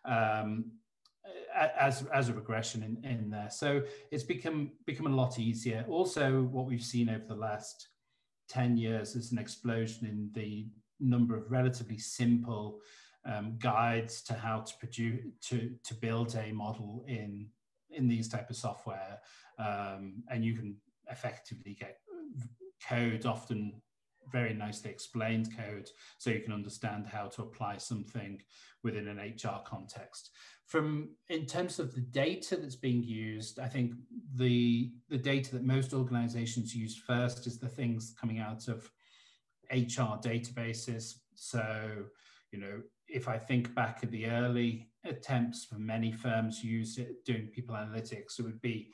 um, 0.06 0.72
as, 1.56 2.06
as 2.14 2.30
a 2.30 2.34
regression 2.34 2.84
in, 2.84 3.10
in 3.10 3.30
there. 3.30 3.50
So 3.50 3.82
it's 4.12 4.24
become, 4.24 4.72
become 4.86 5.08
a 5.08 5.16
lot 5.16 5.40
easier. 5.40 5.86
Also, 5.90 6.44
what 6.44 6.66
we've 6.66 6.84
seen 6.84 7.10
over 7.10 7.26
the 7.28 7.36
last 7.36 7.90
10 8.50 8.78
years 8.78 9.16
is 9.16 9.32
an 9.32 9.40
explosion 9.40 10.08
in 10.08 10.30
the 10.34 10.68
number 11.00 11.36
of 11.36 11.52
relatively 11.52 11.98
simple 11.98 12.80
um, 13.26 13.58
guides 13.60 14.22
to 14.24 14.34
how 14.34 14.62
to 14.62 14.74
produce 14.80 15.22
to, 15.50 15.72
to 15.84 15.94
build 15.96 16.36
a 16.36 16.52
model 16.54 17.04
in 17.08 17.48
in 17.92 18.08
these 18.08 18.28
type 18.28 18.50
of 18.50 18.56
software 18.56 19.20
um, 19.60 20.24
and 20.30 20.44
you 20.44 20.56
can 20.56 20.76
effectively 21.10 21.76
get 21.80 22.00
code 22.88 23.26
often 23.26 23.74
very 24.32 24.54
nicely 24.54 24.92
explained 24.92 25.50
code 25.56 25.90
so 26.18 26.30
you 26.30 26.40
can 26.40 26.54
understand 26.54 27.08
how 27.08 27.28
to 27.28 27.42
apply 27.42 27.78
something 27.78 28.42
within 28.84 29.08
an 29.08 29.18
HR 29.18 29.62
context. 29.66 30.32
From 30.66 31.10
in 31.30 31.46
terms 31.46 31.80
of 31.80 31.94
the 31.96 32.02
data 32.02 32.58
that's 32.58 32.76
being 32.76 33.04
used, 33.04 33.60
I 33.60 33.68
think 33.68 33.94
the 34.36 34.92
the 35.10 35.18
data 35.18 35.54
that 35.54 35.64
most 35.64 35.94
organizations 35.94 36.76
use 36.76 36.96
first 36.96 37.48
is 37.48 37.58
the 37.58 37.70
things 37.70 38.14
coming 38.20 38.40
out 38.40 38.68
of 38.68 38.90
HR 39.72 40.20
databases. 40.20 41.16
So, 41.36 42.06
you 42.52 42.60
know, 42.60 42.82
if 43.08 43.28
I 43.28 43.38
think 43.38 43.74
back 43.76 44.00
at 44.04 44.12
the 44.12 44.28
early 44.28 44.90
attempts 45.06 45.66
for 45.66 45.76
many 45.76 46.12
firms 46.12 46.64
use 46.64 46.98
it 46.98 47.24
doing 47.26 47.48
people 47.48 47.76
analytics, 47.76 48.40
it 48.40 48.44
would 48.44 48.62
be 48.62 48.92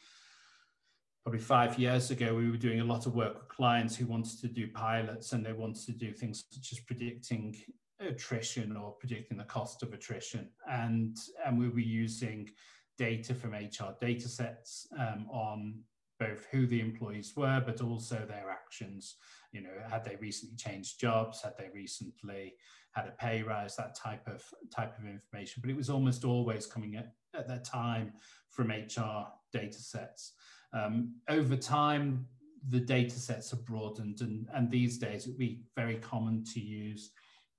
probably 1.23 1.39
five 1.39 1.79
years 1.79 2.11
ago, 2.11 2.35
we 2.35 2.51
were 2.51 2.57
doing 2.57 2.81
a 2.81 2.85
lot 2.85 3.05
of 3.05 3.15
work 3.15 3.35
with 3.35 3.47
clients 3.47 3.95
who 3.95 4.05
wanted 4.05 4.39
to 4.41 4.47
do 4.47 4.67
pilots 4.67 5.31
and 5.31 5.45
they 5.45 5.53
wanted 5.53 5.85
to 5.85 5.93
do 5.93 6.11
things 6.11 6.43
such 6.49 6.73
as 6.73 6.79
predicting 6.79 7.55
attrition 7.99 8.75
or 8.75 8.91
predicting 8.91 9.37
the 9.37 9.43
cost 9.45 9.83
of 9.83 9.93
attrition. 9.93 10.49
And, 10.69 11.17
and 11.45 11.57
we 11.57 11.69
were 11.69 11.79
using 11.79 12.49
data 12.97 13.33
from 13.33 13.53
HR 13.53 13.95
data 14.01 14.27
sets 14.27 14.87
um, 14.99 15.27
on 15.31 15.79
both 16.19 16.45
who 16.51 16.67
the 16.67 16.79
employees 16.79 17.33
were, 17.35 17.63
but 17.65 17.81
also 17.81 18.25
their 18.27 18.49
actions. 18.49 19.15
You 19.51 19.61
know, 19.61 19.69
had 19.89 20.03
they 20.03 20.17
recently 20.17 20.57
changed 20.57 20.99
jobs? 20.99 21.41
Had 21.41 21.53
they 21.57 21.69
recently 21.73 22.55
had 22.91 23.07
a 23.07 23.11
pay 23.11 23.41
rise? 23.43 23.75
That 23.77 23.95
type 23.95 24.27
of 24.27 24.43
type 24.75 24.97
of 24.99 25.05
information. 25.05 25.61
But 25.61 25.71
it 25.71 25.77
was 25.77 25.89
almost 25.89 26.25
always 26.25 26.65
coming 26.65 26.95
at, 26.95 27.13
at 27.33 27.47
that 27.47 27.63
time 27.63 28.13
from 28.49 28.69
HR 28.69 29.27
data 29.51 29.79
sets. 29.79 30.33
Um, 30.73 31.15
over 31.29 31.55
time, 31.55 32.25
the 32.69 32.79
data 32.79 33.19
sets 33.19 33.51
have 33.51 33.65
broadened, 33.65 34.21
and, 34.21 34.47
and 34.53 34.69
these 34.69 34.97
days 34.97 35.25
it 35.25 35.29
would 35.29 35.37
be 35.37 35.61
very 35.75 35.95
common 35.95 36.43
to 36.53 36.59
use 36.59 37.11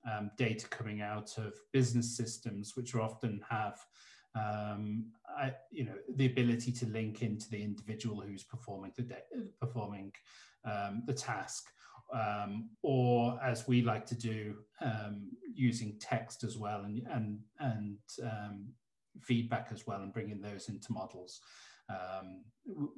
um, 0.09 0.31
data 0.37 0.67
coming 0.69 1.01
out 1.01 1.37
of 1.37 1.53
business 1.71 2.15
systems, 2.15 2.75
which 2.75 2.95
often 2.95 3.41
have 3.49 3.79
um, 4.35 5.05
I, 5.37 5.53
you 5.71 5.85
know 5.85 5.95
the 6.15 6.25
ability 6.25 6.71
to 6.73 6.85
link 6.87 7.21
into 7.21 7.49
the 7.49 7.61
individual 7.61 8.19
who's 8.21 8.43
performing 8.43 8.91
the 8.97 9.05
performing 9.59 10.11
um, 10.65 11.03
the 11.05 11.13
task, 11.13 11.69
um, 12.13 12.69
or 12.81 13.39
as 13.43 13.67
we 13.67 13.81
like 13.81 14.05
to 14.07 14.15
do, 14.15 14.55
um, 14.81 15.29
using 15.53 15.97
text 15.99 16.43
as 16.43 16.57
well 16.57 16.83
and 16.83 17.07
and 17.11 17.39
and 17.59 17.97
um, 18.23 18.67
feedback 19.21 19.69
as 19.71 19.87
well, 19.87 20.01
and 20.01 20.13
bringing 20.13 20.41
those 20.41 20.67
into 20.67 20.91
models. 20.91 21.39
Um, 21.89 22.43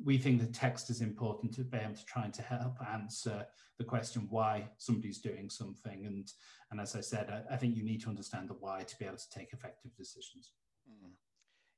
we 0.04 0.18
think 0.18 0.40
the 0.40 0.48
text 0.48 0.90
is 0.90 1.02
important 1.02 1.54
to 1.56 1.62
be 1.62 1.78
able 1.78 1.96
to 1.96 2.06
try 2.06 2.24
and 2.24 2.34
to 2.34 2.42
help 2.42 2.76
answer 2.94 3.46
the 3.78 3.84
question 3.84 4.28
why 4.30 4.70
somebody's 4.78 5.20
doing 5.20 5.50
something. 5.50 6.06
And, 6.06 6.32
and 6.72 6.80
as 6.80 6.96
I 6.96 7.02
said, 7.02 7.30
I, 7.30 7.54
I 7.54 7.58
think 7.58 7.76
you 7.76 7.84
need 7.84 8.02
to 8.04 8.10
understand 8.10 8.50
the 8.50 8.54
why 8.54 8.84
to 8.84 8.98
be 8.98 9.06
able 9.06 9.18
to 9.18 9.30
take 9.30 9.52
effective 9.54 9.92
decisions. 9.98 10.54
Mm. 10.90 11.12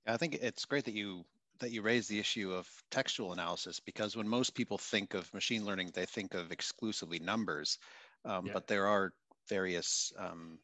I 0.08 0.18
think 0.18 0.36
it's 0.36 0.66
great 0.66 0.86
that 0.86 0.94
you 0.94 1.26
that 1.60 1.72
you 1.72 1.82
raise 1.82 2.08
the 2.08 2.18
issue 2.18 2.54
of 2.54 2.70
textual 2.90 3.34
analysis 3.34 3.82
because 3.82 4.16
when 4.16 4.28
most 4.28 4.56
people 4.56 4.78
think 4.78 5.14
of 5.14 5.34
machine 5.34 5.66
learning, 5.66 5.92
they 5.94 6.06
think 6.06 6.34
of 6.34 6.54
exclusively 6.54 7.20
numbers, 7.20 7.78
um, 8.24 8.46
yeah. 8.46 8.54
but 8.54 8.66
there 8.66 8.88
are 8.88 9.12
various 9.50 10.14
um, 10.18 10.58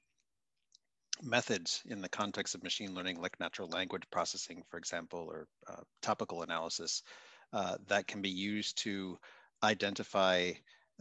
methods 1.21 1.81
in 1.85 2.01
the 2.01 2.09
context 2.09 2.55
of 2.55 2.63
machine 2.63 2.93
learning, 2.93 3.21
like 3.21 3.39
natural 3.39 3.69
language 3.69 4.03
processing, 4.11 4.63
for 4.69 4.77
example, 4.77 5.27
or 5.29 5.47
uh, 5.67 5.81
topical 6.01 6.43
analysis, 6.43 7.03
uh, 7.53 7.77
that 7.87 8.07
can 8.07 8.21
be 8.21 8.29
used 8.29 8.77
to 8.79 9.17
identify 9.63 10.51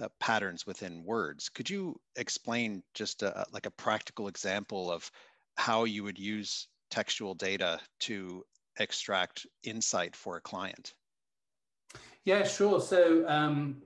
uh, 0.01 0.09
patterns 0.21 0.67
within 0.67 1.05
words. 1.05 1.49
Could 1.49 1.69
you 1.69 2.01
explain 2.17 2.83
just 2.95 3.23
a, 3.23 3.45
like 3.53 3.67
a 3.67 3.71
practical 3.71 4.29
example 4.29 4.91
of 4.91 5.11
how 5.57 5.85
you 5.85 6.05
would 6.05 6.19
use 6.19 6.69
textual 6.91 7.35
data 7.35 7.81
to 8.01 8.45
extract 8.79 9.47
insight 9.63 10.17
for 10.17 10.37
a 10.37 10.41
client? 10.41 10.95
Yeah, 12.25 12.45
sure. 12.45 12.81
So 12.81 13.25
um, 13.29 13.83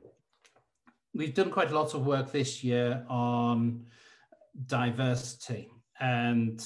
we've 1.15 1.35
done 1.35 1.51
quite 1.51 1.71
a 1.71 1.75
lot 1.75 1.95
of 1.95 2.07
work 2.07 2.33
this 2.33 2.63
year 2.63 3.05
on 3.09 3.87
diversity 4.67 5.71
and 6.01 6.63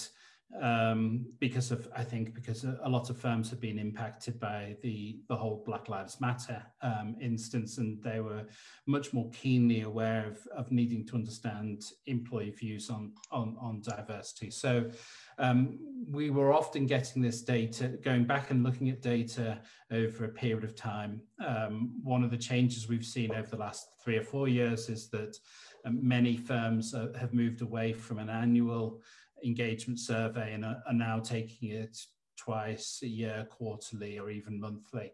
um, 0.60 1.24
because 1.38 1.70
of 1.70 1.88
I 1.96 2.04
think 2.04 2.34
because 2.34 2.64
a 2.64 2.88
lot 2.88 3.08
of 3.08 3.16
firms 3.16 3.48
have 3.50 3.60
been 3.60 3.78
impacted 3.78 4.38
by 4.38 4.76
the 4.82 5.20
the 5.28 5.36
whole 5.36 5.62
Black 5.64 5.88
Lives 5.88 6.20
Matter 6.20 6.62
um, 6.82 7.16
instance, 7.20 7.78
and 7.78 8.02
they 8.02 8.20
were 8.20 8.44
much 8.86 9.14
more 9.14 9.30
keenly 9.30 9.82
aware 9.82 10.26
of, 10.26 10.46
of 10.54 10.70
needing 10.70 11.06
to 11.06 11.14
understand 11.14 11.84
employee 12.06 12.50
views 12.50 12.90
on 12.90 13.12
on, 13.30 13.56
on 13.60 13.80
diversity. 13.80 14.50
So 14.50 14.90
um, 15.38 15.78
we 16.10 16.28
were 16.28 16.52
often 16.52 16.86
getting 16.86 17.22
this 17.22 17.42
data, 17.42 17.88
going 18.04 18.24
back 18.24 18.50
and 18.50 18.62
looking 18.62 18.90
at 18.90 19.00
data 19.00 19.58
over 19.90 20.26
a 20.26 20.28
period 20.28 20.64
of 20.64 20.76
time. 20.76 21.22
Um, 21.44 21.92
one 22.02 22.22
of 22.22 22.30
the 22.30 22.36
changes 22.36 22.88
we've 22.88 23.06
seen 23.06 23.32
over 23.32 23.48
the 23.48 23.56
last 23.56 23.88
three 24.04 24.18
or 24.18 24.22
four 24.22 24.48
years 24.48 24.90
is 24.90 25.08
that 25.10 25.38
um, 25.86 25.98
many 26.06 26.36
firms 26.36 26.94
uh, 26.94 27.08
have 27.18 27.32
moved 27.32 27.62
away 27.62 27.92
from 27.92 28.18
an 28.18 28.28
annual 28.28 29.00
engagement 29.44 29.99
survey 29.99 30.54
and 30.54 30.64
are, 30.64 30.82
are 30.87 30.94
now 30.94 31.18
taking 31.18 31.70
it 31.70 31.96
twice 32.37 33.00
a 33.02 33.08
year, 33.08 33.46
quarterly, 33.50 34.18
or 34.18 34.30
even 34.30 34.61
monthly. 34.61 35.12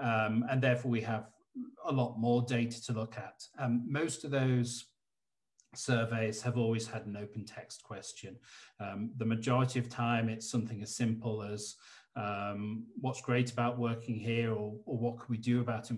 Um, 0.00 0.44
and 0.50 0.62
therefore, 0.62 0.90
we 0.90 1.00
have 1.02 1.26
a 1.86 1.92
lot 1.92 2.18
more 2.18 2.42
data 2.42 2.82
to 2.84 2.92
look 2.92 3.16
at. 3.16 3.42
Um, 3.58 3.84
most 3.88 4.24
of 4.24 4.30
those 4.30 4.84
surveys 5.74 6.40
have 6.42 6.56
always 6.56 6.86
had 6.86 7.06
an 7.06 7.16
open 7.16 7.44
text 7.44 7.82
question. 7.82 8.36
Um, 8.80 9.10
the 9.16 9.24
majority 9.24 9.78
of 9.78 9.88
time, 9.88 10.28
it's 10.28 10.50
something 10.50 10.82
as 10.82 10.94
simple 10.94 11.42
as 11.42 11.74
um, 12.16 12.84
what's 13.00 13.20
great 13.20 13.52
about 13.52 13.78
working 13.78 14.16
here 14.16 14.52
or, 14.52 14.74
or 14.86 14.98
what 14.98 15.18
can 15.18 15.26
we 15.28 15.36
do 15.36 15.60
about 15.60 15.90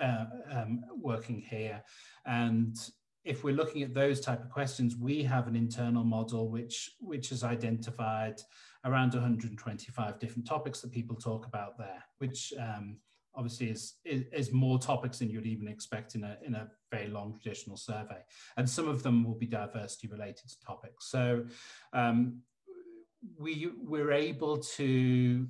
uh, 0.00 0.24
um, 0.50 0.84
working 0.96 1.40
here. 1.40 1.82
And 2.26 2.76
if 3.24 3.44
we're 3.44 3.54
looking 3.54 3.82
at 3.82 3.94
those 3.94 4.20
type 4.20 4.42
of 4.42 4.50
questions, 4.50 4.96
we 4.96 5.22
have 5.22 5.48
an 5.48 5.56
internal 5.56 6.04
model 6.04 6.48
which 6.48 6.92
which 7.00 7.30
has 7.30 7.44
identified 7.44 8.40
around 8.84 9.12
125 9.12 10.18
different 10.18 10.46
topics 10.46 10.80
that 10.80 10.92
people 10.92 11.16
talk 11.16 11.46
about 11.46 11.76
there, 11.76 12.02
which 12.18 12.52
um, 12.58 12.96
obviously 13.34 13.70
is, 13.70 13.94
is, 14.04 14.24
is 14.32 14.52
more 14.52 14.78
topics 14.78 15.18
than 15.18 15.30
you'd 15.30 15.46
even 15.46 15.68
expect 15.68 16.14
in 16.14 16.24
a 16.24 16.38
in 16.42 16.54
a 16.54 16.68
very 16.90 17.08
long 17.08 17.38
traditional 17.42 17.76
survey, 17.76 18.20
and 18.56 18.68
some 18.68 18.88
of 18.88 19.02
them 19.02 19.24
will 19.24 19.34
be 19.34 19.46
diversity 19.46 20.08
related 20.08 20.50
topics. 20.64 21.10
So 21.10 21.44
um, 21.92 22.40
we 23.38 23.70
we're 23.80 24.12
able 24.12 24.58
to 24.58 25.46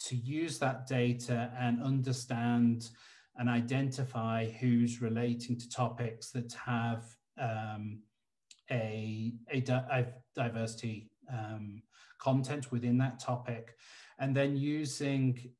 to 0.00 0.16
use 0.16 0.58
that 0.58 0.86
data 0.86 1.52
and 1.58 1.82
understand 1.82 2.88
and 3.36 3.48
identify 3.48 4.48
who's 4.60 5.00
relating 5.00 5.58
to 5.58 5.68
topics 5.68 6.30
that 6.30 6.52
have 6.52 7.04
um, 7.38 8.00
a, 8.70 9.32
a 9.50 9.60
di 9.60 10.04
diversity 10.34 11.10
um, 11.32 11.82
content 12.18 12.70
within 12.70 12.98
that 12.98 13.18
topic, 13.18 13.76
and 14.18 14.36
then 14.36 14.56
using 14.56 15.50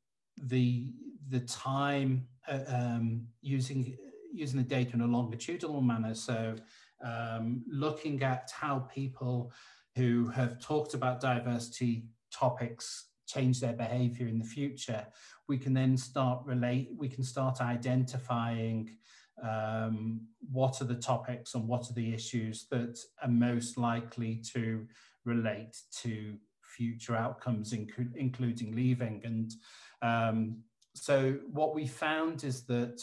the 0.42 0.92
the 1.28 1.40
time 1.40 2.26
uh, 2.48 2.60
um, 2.68 3.26
using 3.40 3.96
using 4.32 4.58
the 4.58 4.68
data 4.68 4.94
in 4.94 5.00
a 5.00 5.06
longitudinal 5.06 5.80
manner. 5.80 6.14
So 6.14 6.54
um, 7.04 7.62
looking 7.68 8.22
at 8.22 8.50
how 8.54 8.80
people 8.94 9.52
who 9.96 10.28
have 10.28 10.60
talked 10.60 10.94
about 10.94 11.20
diversity 11.20 12.04
topics 12.32 13.09
change 13.30 13.60
their 13.60 13.72
behavior 13.72 14.26
in 14.26 14.38
the 14.38 14.44
future, 14.44 15.06
we 15.48 15.58
can 15.58 15.74
then 15.74 15.96
start 15.96 16.42
relate, 16.44 16.90
we 16.96 17.08
can 17.08 17.22
start 17.22 17.60
identifying 17.60 18.90
um, 19.42 20.20
what 20.52 20.80
are 20.80 20.84
the 20.86 20.94
topics 20.94 21.54
and 21.54 21.66
what 21.66 21.88
are 21.90 21.94
the 21.94 22.12
issues 22.14 22.66
that 22.70 22.98
are 23.22 23.28
most 23.28 23.78
likely 23.78 24.42
to 24.52 24.86
relate 25.24 25.76
to 26.02 26.36
future 26.62 27.16
outcomes, 27.16 27.72
inc- 27.72 28.14
including 28.16 28.74
leaving. 28.74 29.20
And 29.24 29.52
um, 30.02 30.58
so 30.94 31.38
what 31.50 31.74
we 31.74 31.86
found 31.86 32.44
is 32.44 32.62
that 32.66 33.02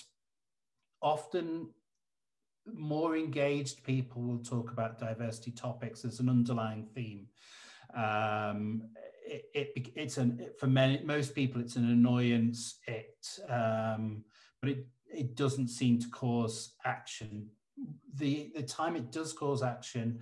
often 1.01 1.69
more 2.73 3.15
engaged 3.15 3.83
people 3.83 4.21
will 4.21 4.43
talk 4.43 4.71
about 4.71 4.99
diversity 4.99 5.51
topics 5.51 6.03
as 6.05 6.19
an 6.19 6.29
underlying 6.29 6.85
theme. 6.93 7.27
Um, 7.95 8.83
it, 9.27 9.71
it, 9.75 9.91
it's 9.95 10.17
an 10.17 10.49
for 10.59 10.67
many 10.67 11.01
most 11.03 11.35
people 11.35 11.61
it's 11.61 11.75
an 11.75 11.89
annoyance. 11.89 12.79
It 12.87 13.27
um, 13.49 14.23
but 14.61 14.71
it 14.71 14.87
it 15.09 15.35
doesn't 15.35 15.69
seem 15.69 15.99
to 15.99 16.09
cause 16.09 16.75
action. 16.85 17.47
The 18.15 18.51
the 18.55 18.63
time 18.63 18.95
it 18.95 19.11
does 19.11 19.33
cause 19.33 19.63
action 19.63 20.19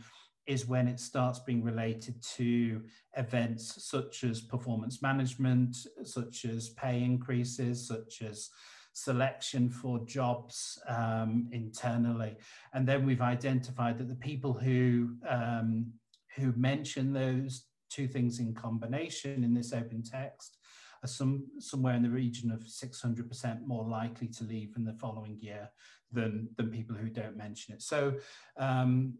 is 0.47 0.67
when 0.67 0.87
it 0.87 0.99
starts 0.99 1.39
being 1.39 1.63
related 1.63 2.21
to 2.21 2.81
events 3.17 3.83
such 3.83 4.23
as 4.23 4.41
performance 4.41 5.01
management 5.01 5.75
such 6.03 6.45
as 6.45 6.69
pay 6.69 7.01
increases 7.01 7.87
such 7.87 8.21
as 8.21 8.49
selection 8.93 9.69
for 9.69 9.99
jobs 10.05 10.79
um, 10.87 11.47
internally. 11.51 12.35
And 12.73 12.87
then 12.87 13.05
we've 13.05 13.21
identified 13.21 13.97
that 13.97 14.07
the 14.07 14.15
people 14.15 14.53
who 14.53 15.15
um, 15.27 15.91
who 16.35 16.53
mention 16.55 17.13
those 17.13 17.63
two 17.89 18.07
things 18.07 18.39
in 18.39 18.53
combination 18.53 19.43
in 19.43 19.53
this 19.53 19.73
open 19.73 20.03
text 20.03 20.57
are 21.03 21.07
some 21.07 21.45
somewhere 21.59 21.95
in 21.95 22.03
the 22.03 22.09
region 22.09 22.51
of 22.51 22.61
600% 22.61 23.65
more 23.65 23.87
likely 23.87 24.27
to 24.27 24.43
leave 24.43 24.73
in 24.75 24.85
the 24.85 24.93
following 24.93 25.37
year 25.39 25.69
than 26.11 26.49
than 26.57 26.69
people 26.69 26.95
who 26.95 27.09
don't 27.09 27.37
mention 27.37 27.73
it. 27.75 27.81
So 27.81 28.15
um, 28.57 29.13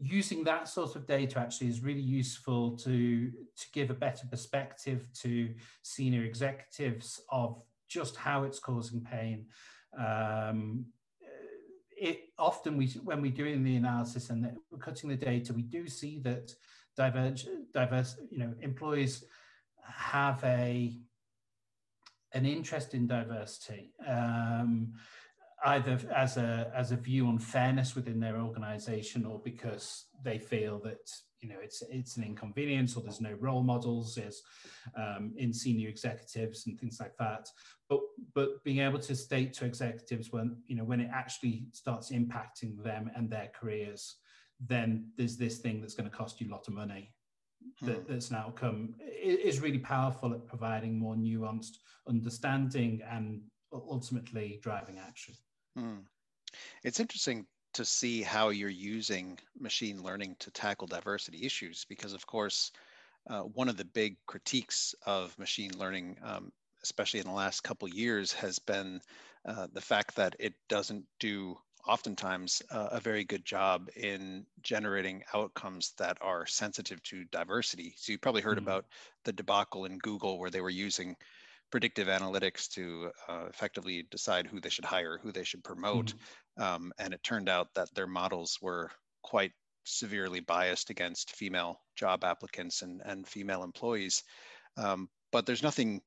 using 0.00 0.44
that 0.44 0.68
sort 0.68 0.96
of 0.96 1.06
data 1.06 1.38
actually 1.38 1.68
is 1.68 1.82
really 1.82 2.00
useful 2.00 2.76
to 2.78 3.30
to 3.30 3.66
give 3.72 3.90
a 3.90 3.94
better 3.94 4.26
perspective 4.30 5.08
to 5.22 5.54
senior 5.82 6.24
executives 6.24 7.20
of 7.30 7.62
just 7.88 8.16
how 8.16 8.44
it's 8.44 8.58
causing 8.58 9.00
pain. 9.00 9.46
Um, 9.98 10.86
it 11.96 12.30
often 12.38 12.76
we 12.76 12.88
when 13.04 13.22
we're 13.22 13.30
doing 13.30 13.62
the 13.62 13.76
analysis 13.76 14.30
and 14.30 14.50
we're 14.70 14.78
cutting 14.78 15.10
the 15.10 15.16
data, 15.16 15.52
we 15.52 15.62
do 15.62 15.86
see 15.86 16.18
that 16.20 16.52
diverge, 16.96 17.46
diverse, 17.72 18.16
you 18.30 18.38
know, 18.38 18.54
employees 18.60 19.24
have 19.82 20.42
a 20.44 20.96
an 22.32 22.46
interest 22.46 22.94
in 22.94 23.06
diversity. 23.06 23.92
Um, 24.06 24.94
either 25.64 25.98
as 26.14 26.36
a 26.36 26.70
as 26.74 26.92
a 26.92 26.96
view 26.96 27.26
on 27.26 27.38
fairness 27.38 27.94
within 27.94 28.20
their 28.20 28.36
organization 28.36 29.24
or 29.24 29.40
because 29.44 30.06
they 30.22 30.38
feel 30.38 30.78
that 30.80 31.10
you 31.40 31.48
know 31.48 31.56
it's 31.62 31.82
it's 31.90 32.16
an 32.16 32.24
inconvenience 32.24 32.96
or 32.96 33.02
there's 33.02 33.20
no 33.20 33.34
role 33.40 33.62
models 33.62 34.18
um, 34.96 35.32
in 35.36 35.52
senior 35.52 35.88
executives 35.88 36.66
and 36.66 36.78
things 36.78 36.98
like 37.00 37.16
that 37.18 37.48
but 37.88 38.00
but 38.34 38.62
being 38.64 38.80
able 38.80 38.98
to 38.98 39.14
state 39.14 39.52
to 39.52 39.64
executives 39.64 40.32
when 40.32 40.56
you 40.66 40.76
know 40.76 40.84
when 40.84 41.00
it 41.00 41.10
actually 41.12 41.66
starts 41.72 42.10
impacting 42.10 42.82
them 42.82 43.10
and 43.16 43.30
their 43.30 43.50
careers 43.58 44.16
then 44.60 45.10
there's 45.16 45.36
this 45.36 45.58
thing 45.58 45.80
that's 45.80 45.94
going 45.94 46.08
to 46.08 46.16
cost 46.16 46.40
you 46.40 46.48
a 46.48 46.52
lot 46.52 46.66
of 46.68 46.74
money 46.74 47.12
that, 47.82 47.96
hmm. 47.96 48.12
that's 48.12 48.30
an 48.30 48.36
outcome 48.36 48.94
it 49.00 49.40
is 49.40 49.60
really 49.60 49.78
powerful 49.78 50.32
at 50.32 50.46
providing 50.46 50.98
more 50.98 51.14
nuanced 51.14 51.78
understanding 52.08 53.02
and 53.10 53.42
ultimately 53.72 54.60
driving 54.62 54.98
action 54.98 55.34
Hmm. 55.76 56.00
It's 56.84 57.00
interesting 57.00 57.46
to 57.74 57.84
see 57.84 58.22
how 58.22 58.50
you're 58.50 58.68
using 58.68 59.38
machine 59.58 60.02
learning 60.02 60.36
to 60.38 60.50
tackle 60.50 60.86
diversity 60.86 61.44
issues 61.44 61.84
because, 61.88 62.12
of 62.12 62.26
course, 62.26 62.70
uh, 63.28 63.40
one 63.40 63.68
of 63.68 63.76
the 63.76 63.84
big 63.84 64.16
critiques 64.26 64.94
of 65.06 65.36
machine 65.38 65.72
learning, 65.76 66.16
um, 66.22 66.52
especially 66.82 67.20
in 67.20 67.26
the 67.26 67.32
last 67.32 67.62
couple 67.62 67.88
years, 67.88 68.32
has 68.32 68.58
been 68.58 69.00
uh, 69.46 69.66
the 69.72 69.80
fact 69.80 70.14
that 70.14 70.36
it 70.38 70.54
doesn't 70.68 71.04
do 71.18 71.56
oftentimes 71.86 72.62
uh, 72.70 72.88
a 72.92 73.00
very 73.00 73.24
good 73.24 73.44
job 73.44 73.88
in 73.96 74.46
generating 74.62 75.22
outcomes 75.34 75.92
that 75.98 76.16
are 76.20 76.46
sensitive 76.46 77.02
to 77.02 77.24
diversity. 77.24 77.94
So 77.96 78.12
you 78.12 78.18
probably 78.18 78.42
heard 78.42 78.58
mm-hmm. 78.58 78.68
about 78.68 78.86
the 79.24 79.32
debacle 79.32 79.84
in 79.84 79.98
Google 79.98 80.38
where 80.38 80.50
they 80.50 80.60
were 80.60 80.70
using 80.70 81.16
predictive 81.70 82.08
analytics 82.08 82.68
to 82.68 83.10
uh, 83.28 83.46
effectively 83.48 84.06
decide 84.10 84.46
who 84.46 84.60
they 84.60 84.68
should 84.68 84.84
hire, 84.84 85.18
who 85.22 85.32
they 85.32 85.44
should 85.44 85.64
promote. 85.64 86.14
Mm-hmm. 86.58 86.62
Um, 86.62 86.92
and 86.98 87.12
it 87.12 87.22
turned 87.22 87.48
out 87.48 87.74
that 87.74 87.94
their 87.94 88.06
models 88.06 88.58
were 88.62 88.90
quite 89.22 89.52
severely 89.84 90.40
biased 90.40 90.90
against 90.90 91.36
female 91.36 91.80
job 91.96 92.24
applicants 92.24 92.82
and, 92.82 93.02
and 93.04 93.26
female 93.26 93.64
employees. 93.64 94.22
Um, 94.76 95.08
but 95.32 95.46
there's 95.46 95.62
nothing 95.62 96.00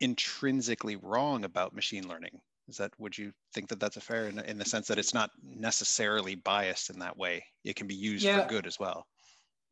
intrinsically 0.00 0.96
wrong 0.96 1.44
about 1.44 1.74
machine 1.74 2.08
learning. 2.08 2.40
Is 2.70 2.76
that, 2.78 2.92
would 2.98 3.18
you 3.18 3.32
think 3.52 3.68
that 3.68 3.80
that's 3.80 3.96
a 3.96 4.00
fair 4.00 4.28
in, 4.28 4.38
in 4.38 4.56
the 4.56 4.64
sense 4.64 4.86
that 4.88 4.98
it's 4.98 5.12
not 5.12 5.30
necessarily 5.42 6.36
biased 6.36 6.88
in 6.88 6.98
that 7.00 7.16
way? 7.16 7.44
It 7.64 7.76
can 7.76 7.86
be 7.86 7.94
used 7.94 8.24
yeah. 8.24 8.42
for 8.42 8.48
good 8.48 8.66
as 8.66 8.78
well. 8.78 9.06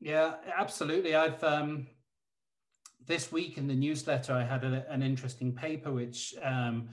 Yeah, 0.01 0.35
absolutely. 0.57 1.15
I've, 1.15 1.43
um, 1.43 1.87
this 3.07 3.33
week 3.33 3.57
in 3.57 3.67
the 3.69 3.75
newsletter, 3.75 4.33
I 4.33 4.45
had 4.45 4.65
a, 4.65 4.85
an 4.91 5.03
interesting 5.03 5.55
paper 5.55 5.93
which 5.93 6.35
um, 6.43 6.89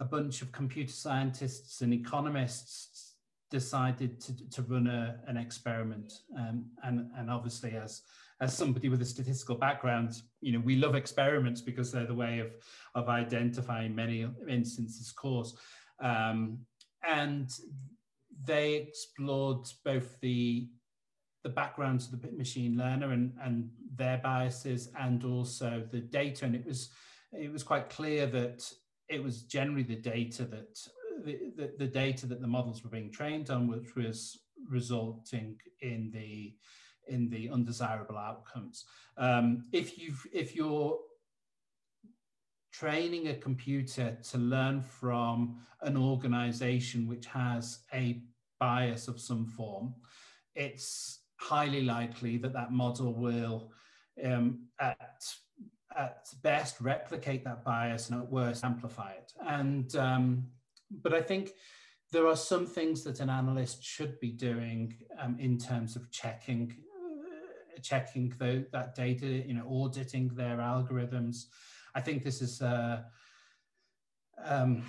a 0.00 0.04
bunch 0.04 0.42
of 0.42 0.50
computer 0.50 0.92
scientists 0.92 1.82
and 1.82 1.92
economists 1.92 3.14
decided 3.50 4.20
to, 4.20 4.50
to 4.50 4.62
run 4.62 4.86
a, 4.86 5.20
an 5.26 5.36
experiment. 5.36 6.12
Um, 6.36 6.66
and, 6.82 7.10
and 7.16 7.30
obviously, 7.30 7.72
as 7.72 8.02
as 8.40 8.56
somebody 8.56 8.88
with 8.88 9.02
a 9.02 9.04
statistical 9.04 9.54
background, 9.54 10.22
you 10.40 10.52
know, 10.52 10.60
we 10.60 10.76
love 10.76 10.94
experiments 10.94 11.60
because 11.60 11.92
they're 11.92 12.06
the 12.06 12.14
way 12.14 12.38
of, 12.38 12.48
of 12.94 13.08
identifying 13.08 13.94
many 13.94 14.26
instances 14.48 15.12
cause. 15.12 15.56
Um, 16.02 16.60
and 17.06 17.50
they 18.44 18.74
explored 18.74 19.66
both 19.84 20.18
the 20.20 20.68
the 21.42 21.48
backgrounds 21.48 22.12
of 22.12 22.20
the 22.20 22.30
machine 22.32 22.76
learner 22.76 23.12
and, 23.12 23.32
and 23.42 23.70
their 23.96 24.18
biases 24.18 24.90
and 25.00 25.24
also 25.24 25.82
the 25.90 26.00
data. 26.00 26.44
And 26.44 26.54
it 26.54 26.66
was 26.66 26.90
it 27.32 27.50
was 27.50 27.62
quite 27.62 27.88
clear 27.88 28.26
that 28.26 28.70
it 29.08 29.22
was 29.22 29.42
generally 29.42 29.82
the 29.82 29.96
data 29.96 30.44
that 30.44 30.78
the, 31.24 31.38
the, 31.56 31.72
the 31.78 31.86
data 31.86 32.26
that 32.26 32.40
the 32.40 32.46
models 32.46 32.82
were 32.82 32.90
being 32.90 33.10
trained 33.10 33.50
on, 33.50 33.68
which 33.68 33.94
was 33.96 34.38
resulting 34.68 35.56
in 35.80 36.10
the 36.12 36.54
in 37.10 37.28
the 37.28 37.50
undesirable 37.50 38.16
outcomes. 38.16 38.84
Um, 39.16 39.64
if 39.72 39.98
you've 39.98 40.26
if 40.32 40.56
you're 40.56 40.98
training 42.72 43.28
a 43.28 43.34
computer 43.34 44.16
to 44.30 44.38
learn 44.38 44.80
from 44.80 45.60
an 45.82 45.96
organization 45.96 47.06
which 47.06 47.26
has 47.26 47.80
a 47.92 48.22
bias 48.58 49.08
of 49.08 49.20
some 49.20 49.46
form, 49.46 49.94
it's 50.54 51.20
highly 51.36 51.82
likely 51.82 52.36
that 52.38 52.52
that 52.52 52.70
model 52.70 53.12
will, 53.14 53.72
um, 54.24 54.66
at, 54.78 55.24
at 55.96 56.26
best, 56.42 56.80
replicate 56.80 57.42
that 57.44 57.64
bias 57.64 58.10
and 58.10 58.22
at 58.22 58.30
worst, 58.30 58.64
amplify 58.64 59.12
it. 59.12 59.32
And 59.46 59.94
um, 59.96 60.46
but 61.02 61.14
I 61.14 61.22
think 61.22 61.52
there 62.12 62.26
are 62.26 62.36
some 62.36 62.66
things 62.66 63.04
that 63.04 63.20
an 63.20 63.30
analyst 63.30 63.84
should 63.84 64.18
be 64.20 64.32
doing 64.32 64.96
um, 65.18 65.36
in 65.38 65.58
terms 65.58 65.96
of 65.96 66.10
checking 66.10 66.76
checking 67.82 68.32
the, 68.38 68.66
that 68.72 68.94
data, 68.94 69.26
you 69.26 69.54
know, 69.54 69.66
auditing 69.70 70.28
their 70.28 70.58
algorithms. 70.58 71.46
I 71.94 72.00
think 72.00 72.22
this 72.22 72.40
is 72.40 72.62
uh, 72.62 73.02
um, 74.44 74.84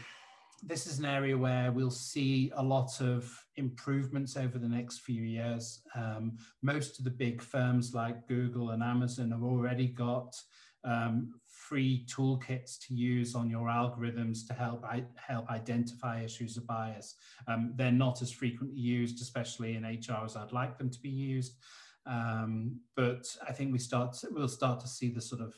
this 0.64 0.86
is 0.86 1.00
an 1.00 1.06
area 1.06 1.36
where 1.36 1.72
we'll 1.72 1.90
see 1.90 2.52
a 2.56 2.64
lot 2.64 3.02
of 3.02 3.44
improvements 3.56 4.38
over 4.38 4.60
the 4.60 4.68
next 4.68 5.00
few 5.00 5.24
years. 5.24 5.82
Um, 5.96 6.38
most 6.62 7.00
of 7.00 7.06
the 7.06 7.12
big 7.12 7.42
firms 7.42 7.94
like 7.94 8.28
Google 8.28 8.70
and 8.70 8.84
Amazon 8.84 9.32
have 9.32 9.44
already 9.44 9.88
got 9.88 10.36
um, 10.84 11.34
free 11.48 12.06
toolkits 12.06 12.78
to 12.88 12.94
use 12.94 13.34
on 13.36 13.50
your 13.50 13.68
algorithms 13.68 14.48
to 14.48 14.54
help 14.54 14.86
help 15.16 15.50
identify 15.50 16.22
issues 16.22 16.58
of 16.58 16.68
bias. 16.68 17.16
Um, 17.48 17.74
they're 17.76 17.92
not 17.92 18.22
as 18.22 18.32
frequently 18.32 18.80
used, 18.80 19.22
especially 19.22 19.76
in 19.76 19.84
HR, 19.84 20.26
as 20.26 20.36
I'd 20.36 20.52
like 20.52 20.78
them 20.78 20.90
to 20.90 21.00
be 21.00 21.10
used. 21.10 21.56
Um, 22.06 22.80
but 22.96 23.26
I 23.48 23.52
think 23.52 23.72
we 23.72 23.80
start 23.80 24.18
we'll 24.32 24.48
start 24.48 24.80
to 24.82 24.88
see 24.88 25.10
the 25.10 25.22
sort 25.22 25.42
of 25.42 25.54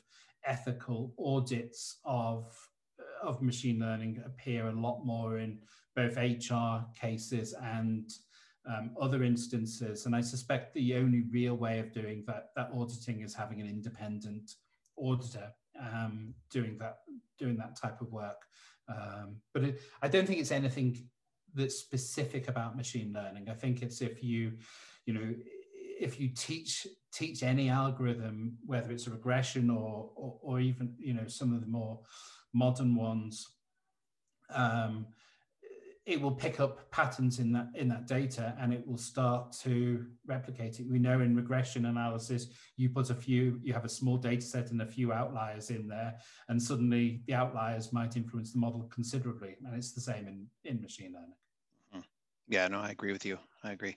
ethical 0.45 1.13
audits 1.17 1.99
of 2.06 2.53
of 3.21 3.41
machine 3.41 3.79
learning 3.79 4.21
appear 4.25 4.67
a 4.67 4.71
lot 4.71 5.06
more 5.06 5.38
in 5.38 5.60
both 5.95 6.17
HR 6.17 6.86
cases 6.99 7.53
and 7.62 8.10
um, 8.65 8.91
other 8.99 9.23
instances. 9.23 10.06
And 10.06 10.15
I 10.15 10.21
suspect 10.21 10.73
the 10.73 10.95
only 10.95 11.23
real 11.32 11.56
way 11.56 11.79
of 11.79 11.91
doing 11.91 12.23
that, 12.27 12.49
that 12.56 12.69
auditing 12.73 13.21
is 13.21 13.34
having 13.34 13.62
an 13.62 13.67
independent 13.67 14.51
auditor 14.97 15.51
um, 15.79 16.34
doing 16.51 16.77
that 16.79 16.97
doing 17.39 17.58
that 17.58 17.75
type 17.75 17.99
of 18.01 18.12
work. 18.12 18.41
Um, 18.88 19.38
but 19.53 19.63
it, 19.63 19.82
I 20.01 20.08
don't 20.08 20.27
think 20.27 20.39
it's 20.39 20.51
anything 20.51 21.08
that's 21.53 21.75
specific 21.75 22.47
about 22.47 22.77
machine 22.77 23.13
learning. 23.13 23.49
I 23.49 23.53
think 23.53 23.82
it's 23.82 24.01
if 24.01 24.23
you, 24.23 24.53
you 25.06 25.13
know, 25.13 25.34
if 25.99 26.19
you 26.19 26.29
teach 26.29 26.88
teach 27.13 27.43
any 27.43 27.69
algorithm, 27.69 28.58
whether 28.65 28.91
it's 28.91 29.08
a 29.08 29.12
regression 29.12 29.69
or, 29.69 30.10
or, 30.15 30.38
or 30.41 30.60
even 30.60 30.93
you 30.97 31.13
know 31.13 31.27
some 31.27 31.53
of 31.53 31.62
the 31.62 31.67
more 31.67 31.99
modern 32.53 32.95
ones, 32.95 33.47
um, 34.53 35.08
it 36.06 36.19
will 36.19 36.32
pick 36.32 36.60
up 36.60 36.91
patterns 36.91 37.39
in 37.39 37.51
that 37.53 37.67
in 37.75 37.88
that 37.88 38.08
data 38.08 38.56
and 38.60 38.73
it 38.73 38.86
will 38.86 38.97
start 38.97 39.51
to 39.51 40.06
replicate 40.25 40.79
it. 40.79 40.88
We 40.89 40.99
know 40.99 41.21
in 41.21 41.36
regression 41.36 41.86
analysis, 41.86 42.47
you 42.75 42.89
put 42.89 43.10
a 43.10 43.15
few, 43.15 43.60
you 43.63 43.73
have 43.73 43.86
a 43.86 43.89
small 43.89 44.17
data 44.17 44.41
set 44.41 44.71
and 44.71 44.82
a 44.82 44.86
few 44.86 45.13
outliers 45.13 45.69
in 45.69 45.88
there, 45.88 46.15
and 46.49 46.62
suddenly 46.62 47.21
the 47.27 47.36
outliers 47.36 47.93
might 47.93 48.17
influence 48.17 48.51
the 48.51 48.60
model 48.60 48.89
considerably. 48.93 49.56
And 49.65 49.75
it's 49.75 49.93
the 49.93 50.01
same 50.01 50.27
in, 50.27 50.47
in 50.65 50.82
machine 50.82 51.13
learning. 51.13 51.36
Mm-hmm. 51.95 52.53
Yeah, 52.53 52.67
no, 52.67 52.79
I 52.79 52.89
agree 52.89 53.13
with 53.13 53.25
you. 53.25 53.38
I 53.63 53.71
agree. 53.71 53.95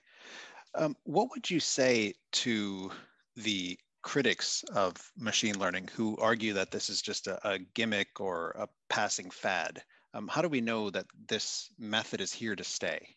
Um, 0.75 0.95
what 1.03 1.29
would 1.31 1.49
you 1.49 1.59
say 1.59 2.13
to 2.33 2.91
the 3.35 3.77
critics 4.07 4.63
of 4.73 4.95
machine 5.17 5.59
learning 5.59 5.89
who 5.93 6.15
argue 6.21 6.53
that 6.53 6.71
this 6.71 6.89
is 6.89 7.01
just 7.01 7.27
a, 7.27 7.37
a 7.45 7.59
gimmick 7.73 8.21
or 8.21 8.51
a 8.51 8.65
passing 8.89 9.29
fad. 9.29 9.83
Um, 10.13 10.29
how 10.29 10.41
do 10.41 10.47
we 10.47 10.61
know 10.61 10.89
that 10.89 11.05
this 11.27 11.69
method 11.77 12.21
is 12.21 12.31
here 12.31 12.55
to 12.55 12.63
stay? 12.63 13.15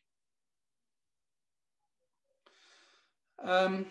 Um, 3.43 3.87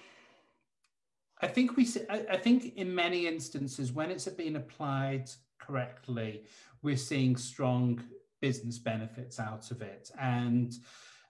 I 1.42 1.48
think 1.48 1.78
we. 1.78 1.88
I, 2.10 2.26
I 2.32 2.38
think 2.38 2.76
in 2.76 2.94
many 2.94 3.26
instances, 3.28 3.94
when 3.94 4.12
it's 4.12 4.28
been 4.28 4.58
applied 4.58 5.30
correctly, 5.58 6.44
we're 6.82 6.98
seeing 6.98 7.38
strong 7.38 8.04
business 8.42 8.78
benefits 8.78 9.40
out 9.40 9.72
of 9.72 9.82
it, 9.82 10.12
and 10.20 10.74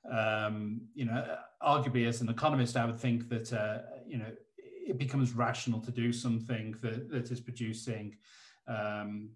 um, 0.09 0.81
you 0.93 1.05
know, 1.05 1.37
arguably 1.61 2.07
as 2.07 2.21
an 2.21 2.29
economist, 2.29 2.77
I 2.77 2.85
would 2.85 2.99
think 2.99 3.29
that 3.29 3.51
uh, 3.53 3.79
you 4.07 4.17
know 4.17 4.31
it 4.57 4.97
becomes 4.97 5.33
rational 5.33 5.79
to 5.81 5.91
do 5.91 6.11
something 6.11 6.75
that, 6.81 7.09
that 7.11 7.31
is 7.31 7.39
producing 7.39 8.15
um, 8.67 9.29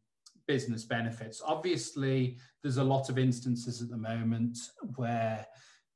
business 0.47 0.83
benefits. 0.83 1.41
Obviously, 1.45 2.37
there's 2.61 2.77
a 2.77 2.83
lot 2.83 3.09
of 3.09 3.17
instances 3.17 3.81
at 3.81 3.89
the 3.89 3.97
moment 3.97 4.57
where 4.95 5.45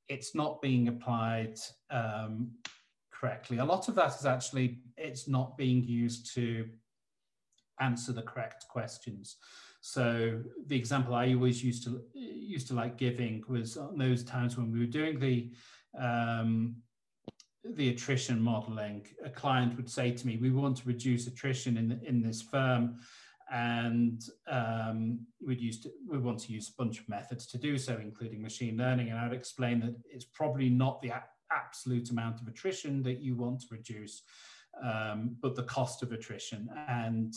it's 0.09 0.35
not 0.35 0.61
being 0.61 0.87
applied 0.87 1.55
um, 1.89 2.51
correctly. 3.11 3.57
A 3.57 3.65
lot 3.65 3.87
of 3.87 3.95
that 3.95 4.15
is 4.15 4.25
actually 4.25 4.79
it's 4.95 5.27
not 5.27 5.57
being 5.57 5.83
used 5.83 6.33
to 6.35 6.67
answer 7.79 8.11
the 8.11 8.21
correct 8.21 8.65
questions. 8.69 9.37
So 9.81 10.41
the 10.67 10.75
example 10.75 11.15
I 11.15 11.33
always 11.33 11.63
used 11.63 11.83
to 11.85 12.01
used 12.47 12.67
to 12.67 12.73
like 12.73 12.97
giving 12.97 13.43
was 13.47 13.77
on 13.77 13.97
those 13.97 14.23
times 14.23 14.57
when 14.57 14.71
we 14.71 14.79
were 14.79 14.85
doing 14.85 15.19
the 15.19 15.51
um, 15.99 16.75
the 17.63 17.89
attrition 17.89 18.41
modeling. 18.41 19.05
A 19.25 19.29
client 19.29 19.75
would 19.75 19.89
say 19.89 20.11
to 20.11 20.27
me, 20.27 20.37
"We 20.37 20.51
want 20.51 20.77
to 20.77 20.87
reduce 20.87 21.27
attrition 21.27 21.77
in 21.77 21.99
in 22.05 22.21
this 22.21 22.41
firm." 22.41 22.99
and 23.49 24.23
um, 24.47 25.19
we'd 25.45 25.61
use 25.61 25.79
to, 25.81 25.91
we 26.09 26.17
want 26.17 26.39
to 26.39 26.51
use 26.51 26.69
a 26.69 26.81
bunch 26.81 26.99
of 26.99 27.07
methods 27.07 27.47
to 27.47 27.57
do 27.57 27.77
so, 27.77 27.97
including 28.01 28.41
machine 28.41 28.77
learning. 28.77 29.09
And 29.09 29.17
I'd 29.17 29.33
explain 29.33 29.79
that 29.81 29.95
it's 30.11 30.25
probably 30.25 30.69
not 30.69 31.01
the 31.01 31.13
absolute 31.51 32.09
amount 32.09 32.41
of 32.41 32.47
attrition 32.47 33.01
that 33.03 33.21
you 33.21 33.35
want 33.35 33.61
to 33.61 33.67
reduce, 33.71 34.23
um, 34.83 35.37
but 35.41 35.55
the 35.55 35.63
cost 35.63 36.03
of 36.03 36.11
attrition. 36.11 36.67
And 36.89 37.33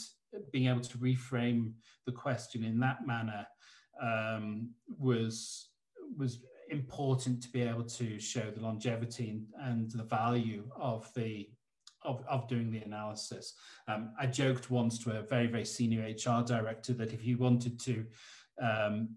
being 0.53 0.69
able 0.69 0.81
to 0.81 0.99
reframe 0.99 1.73
the 2.07 2.13
question 2.13 2.65
in 2.65 2.81
that 2.81 3.07
manner 3.07 3.47
um, 4.01 4.71
was 4.99 5.69
was 6.17 6.41
important 6.71 7.43
to 7.43 7.49
be 7.51 7.63
able 7.63 7.85
to 7.85 8.19
show 8.19 8.51
the 8.51 8.61
longevity 8.61 9.43
and, 9.61 9.91
the 9.91 10.05
value 10.05 10.65
of 10.77 11.13
the 11.15 11.49
of, 12.03 12.25
of 12.29 12.49
doing 12.49 12.71
the 12.71 12.79
analysis. 12.79 13.55
Um, 13.87 14.13
I 14.19 14.27
joked 14.27 14.71
once 14.71 14.99
to 15.01 15.19
a 15.19 15.23
very, 15.23 15.49
very 15.49 15.67
senior 15.67 16.03
HR 16.03 16.43
director 16.43 16.95
that 16.95 17.13
if 17.13 17.21
he 17.21 17.35
wanted 17.35 17.79
to 17.81 18.07
um, 18.63 19.11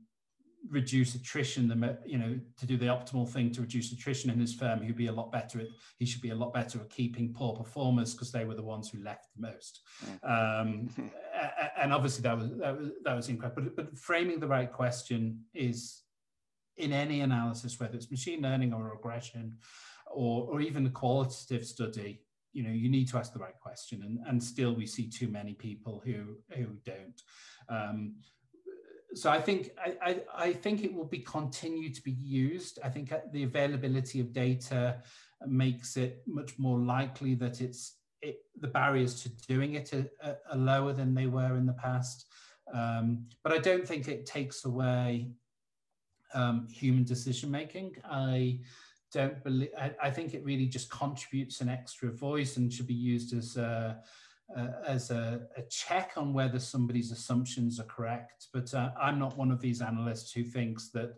reduce 0.70 1.16
attrition, 1.16 1.68
the, 1.68 1.98
you 2.06 2.18
know, 2.18 2.40
to 2.58 2.66
do 2.66 2.78
the 2.78 2.86
optimal 2.86 3.28
thing 3.28 3.52
to 3.52 3.62
reduce 3.62 3.92
attrition 3.92 4.30
in 4.30 4.40
his 4.40 4.54
firm, 4.54 4.82
he'd 4.82 4.96
be 4.96 5.08
a 5.08 5.12
lot 5.12 5.32
better 5.32 5.60
at, 5.60 5.68
he 5.98 6.06
should 6.06 6.22
be 6.22 6.30
a 6.30 6.36
lot 6.36 6.54
better 6.54 6.80
at 6.80 6.90
keeping 6.90 7.34
poor 7.34 7.54
performers 7.54 8.14
because 8.14 8.32
they 8.32 8.46
were 8.46 8.56
the 8.56 8.64
ones 8.64 8.90
who 8.90 9.04
left 9.04 9.28
the 9.36 9.42
most. 9.42 9.82
Um, 10.24 10.90
and 11.78 11.92
obviously 11.92 12.22
that 12.24 12.38
was, 12.38 12.50
that 12.58 12.78
was, 12.78 12.90
that 13.04 13.16
was 13.16 13.30
incredible. 13.30 13.64
But, 13.64 13.76
but 13.76 13.98
framing 13.98 14.40
the 14.40 14.48
right 14.48 14.72
question 14.72 15.42
is 15.54 16.02
in 16.78 16.94
any 16.94 17.22
analysis, 17.22 17.80
whether 17.80 17.96
it's 17.96 18.10
machine 18.10 18.42
learning 18.42 18.74
or 18.74 18.90
regression, 18.90 19.58
or, 20.12 20.48
or 20.50 20.62
even 20.62 20.86
a 20.86 20.90
qualitative 20.90 21.66
study, 21.66 22.22
you 22.54 22.62
know 22.62 22.70
you 22.70 22.88
need 22.88 23.10
to 23.10 23.18
ask 23.18 23.34
the 23.34 23.40
right 23.40 23.60
question 23.60 24.04
and, 24.04 24.20
and 24.28 24.42
still 24.42 24.76
we 24.76 24.86
see 24.86 25.10
too 25.10 25.28
many 25.28 25.54
people 25.54 26.04
who 26.06 26.38
who 26.56 26.68
don't 26.86 27.22
um, 27.68 28.14
so 29.16 29.30
I 29.30 29.42
think 29.42 29.72
I, 29.78 29.96
I, 30.02 30.22
I, 30.36 30.54
think 30.54 30.84
it 30.84 30.94
will 30.94 31.06
be 31.06 31.20
continue 31.20 31.94
to 31.94 32.02
be 32.02 32.12
used. 32.12 32.80
I 32.84 32.90
think 32.90 33.14
the 33.32 33.44
availability 33.44 34.20
of 34.20 34.34
data 34.34 35.02
makes 35.46 35.98
it 35.98 36.24
much 36.26 36.58
more 36.58 36.80
likely 36.80 37.36
that 37.36 37.62
it's 37.62 37.98
it, 38.22 38.40
the 38.60 38.68
barriers 38.68 39.22
to 39.24 39.30
doing 39.48 39.76
it 39.76 39.94
are, 39.94 40.38
are, 40.50 40.58
lower 40.58 40.94
than 40.94 41.14
they 41.14 41.28
were 41.28 41.58
in 41.58 41.66
the 41.66 41.74
past. 41.74 42.26
Um, 42.74 43.26
but 43.44 43.52
I 43.52 43.58
don't 43.58 43.88
think 43.88 44.08
it 44.08 44.26
takes 44.26 44.66
away 44.66 45.32
um, 46.34 46.68
human 46.70 47.04
decision 47.04 47.52
making. 47.52 47.98
I 48.06 48.62
don't 49.12 49.44
believe. 49.44 49.70
I, 49.78 49.92
I, 50.02 50.10
think 50.10 50.34
it 50.34 50.44
really 50.44 50.66
just 50.66 50.90
contributes 50.90 51.62
an 51.62 51.70
extra 51.70 52.12
voice 52.12 52.58
and 52.58 52.72
should 52.72 52.88
be 52.88 52.94
used 52.94 53.36
as 53.38 53.58
a, 53.58 54.00
as 54.86 55.12
a, 55.12 55.42
a 55.58 55.62
check 55.64 56.14
on 56.18 56.34
whether 56.34 56.60
somebody's 56.60 57.12
assumptions 57.12 57.80
are 57.80 57.86
correct. 57.86 58.48
But 58.54 58.74
uh, 58.74 58.92
I'm 59.00 59.20
not 59.20 59.38
one 59.38 59.52
of 59.52 59.62
these 59.62 59.82
analysts 59.82 60.32
who 60.32 60.44
thinks 60.44 60.90
that 60.90 61.16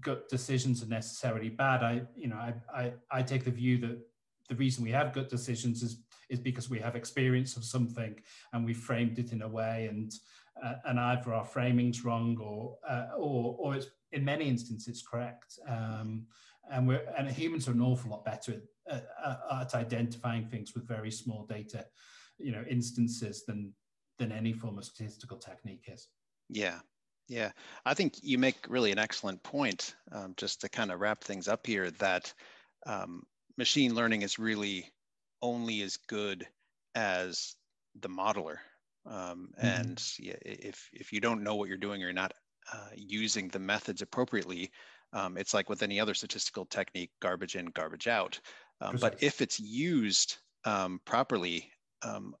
gut 0.00 0.28
decisions 0.28 0.82
are 0.82 0.88
necessarily 0.88 1.48
bad. 1.48 1.82
I, 1.82 2.02
you 2.16 2.28
know, 2.28 2.36
I, 2.36 2.54
I, 2.74 2.92
I 3.10 3.22
take 3.22 3.44
the 3.44 3.50
view 3.50 3.78
that 3.78 3.98
the 4.48 4.54
reason 4.56 4.84
we 4.84 4.90
have 4.90 5.12
gut 5.12 5.28
decisions 5.28 5.82
is 5.82 6.02
is 6.28 6.40
because 6.40 6.70
we 6.70 6.78
have 6.78 6.96
experience 6.96 7.56
of 7.56 7.64
something 7.64 8.18
and 8.52 8.64
we 8.64 8.72
framed 8.72 9.18
it 9.18 9.32
in 9.32 9.42
a 9.42 9.48
way 9.48 9.86
and 9.90 10.12
uh, 10.62 10.74
and 10.86 10.98
either 10.98 11.34
our 11.34 11.44
framing's 11.44 12.04
wrong 12.04 12.38
or 12.40 12.76
uh, 12.88 13.08
or 13.16 13.56
or 13.58 13.76
it's 13.76 13.86
in 14.12 14.24
many 14.24 14.48
instances 14.48 15.02
correct. 15.02 15.58
Um, 15.68 16.26
and 16.70 16.86
we're 16.86 17.04
and 17.18 17.28
humans 17.30 17.68
are 17.68 17.72
an 17.72 17.82
awful 17.82 18.10
lot 18.10 18.24
better 18.24 18.62
at, 18.88 19.06
at, 19.24 19.40
at, 19.60 19.74
identifying 19.74 20.46
things 20.46 20.74
with 20.74 20.86
very 20.86 21.10
small 21.10 21.44
data, 21.46 21.86
you 22.42 22.52
know, 22.52 22.64
instances 22.68 23.44
than 23.46 23.72
than 24.18 24.32
any 24.32 24.52
form 24.52 24.78
of 24.78 24.84
statistical 24.84 25.38
technique 25.38 25.84
is. 25.88 26.08
Yeah, 26.48 26.80
yeah, 27.28 27.52
I 27.84 27.94
think 27.94 28.14
you 28.22 28.38
make 28.38 28.56
really 28.68 28.92
an 28.92 28.98
excellent 28.98 29.42
point. 29.42 29.94
Um, 30.10 30.34
just 30.36 30.60
to 30.60 30.68
kind 30.68 30.90
of 30.90 31.00
wrap 31.00 31.24
things 31.24 31.48
up 31.48 31.66
here, 31.66 31.90
that 31.92 32.32
um, 32.86 33.22
machine 33.56 33.94
learning 33.94 34.22
is 34.22 34.38
really 34.38 34.90
only 35.40 35.82
as 35.82 35.96
good 35.96 36.46
as 36.94 37.54
the 38.00 38.08
modeler. 38.08 38.56
Um, 39.06 39.50
mm-hmm. 39.58 39.66
And 39.66 40.02
yeah, 40.18 40.36
if 40.42 40.88
if 40.92 41.12
you 41.12 41.20
don't 41.20 41.42
know 41.42 41.54
what 41.54 41.68
you're 41.68 41.78
doing 41.78 42.02
or 42.02 42.06
you're 42.06 42.12
not 42.12 42.34
uh, 42.72 42.90
using 42.94 43.48
the 43.48 43.58
methods 43.58 44.02
appropriately, 44.02 44.70
um, 45.12 45.36
it's 45.36 45.54
like 45.54 45.68
with 45.68 45.82
any 45.82 46.00
other 46.00 46.14
statistical 46.14 46.66
technique, 46.66 47.10
garbage 47.20 47.56
in, 47.56 47.66
garbage 47.66 48.08
out. 48.08 48.38
Um, 48.80 48.96
but 49.00 49.22
if 49.22 49.40
it's 49.40 49.60
used 49.60 50.36
um, 50.64 51.00
properly, 51.04 51.70
um, 52.04 52.34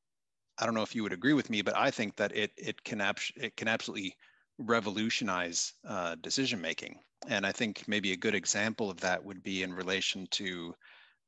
I 0.58 0.64
don't 0.64 0.74
know 0.74 0.82
if 0.82 0.94
you 0.94 1.02
would 1.02 1.12
agree 1.12 1.32
with 1.32 1.50
me, 1.50 1.62
but 1.62 1.76
I 1.76 1.90
think 1.90 2.16
that 2.16 2.36
it 2.36 2.52
it 2.56 2.82
can 2.84 3.00
it 3.36 3.56
can 3.56 3.68
absolutely 3.68 4.16
revolutionize 4.58 5.72
uh, 5.86 6.16
decision 6.16 6.60
making. 6.60 7.00
And 7.28 7.46
I 7.46 7.52
think 7.52 7.84
maybe 7.86 8.12
a 8.12 8.16
good 8.16 8.34
example 8.34 8.90
of 8.90 9.00
that 9.00 9.24
would 9.24 9.42
be 9.42 9.62
in 9.62 9.72
relation 9.72 10.26
to 10.32 10.74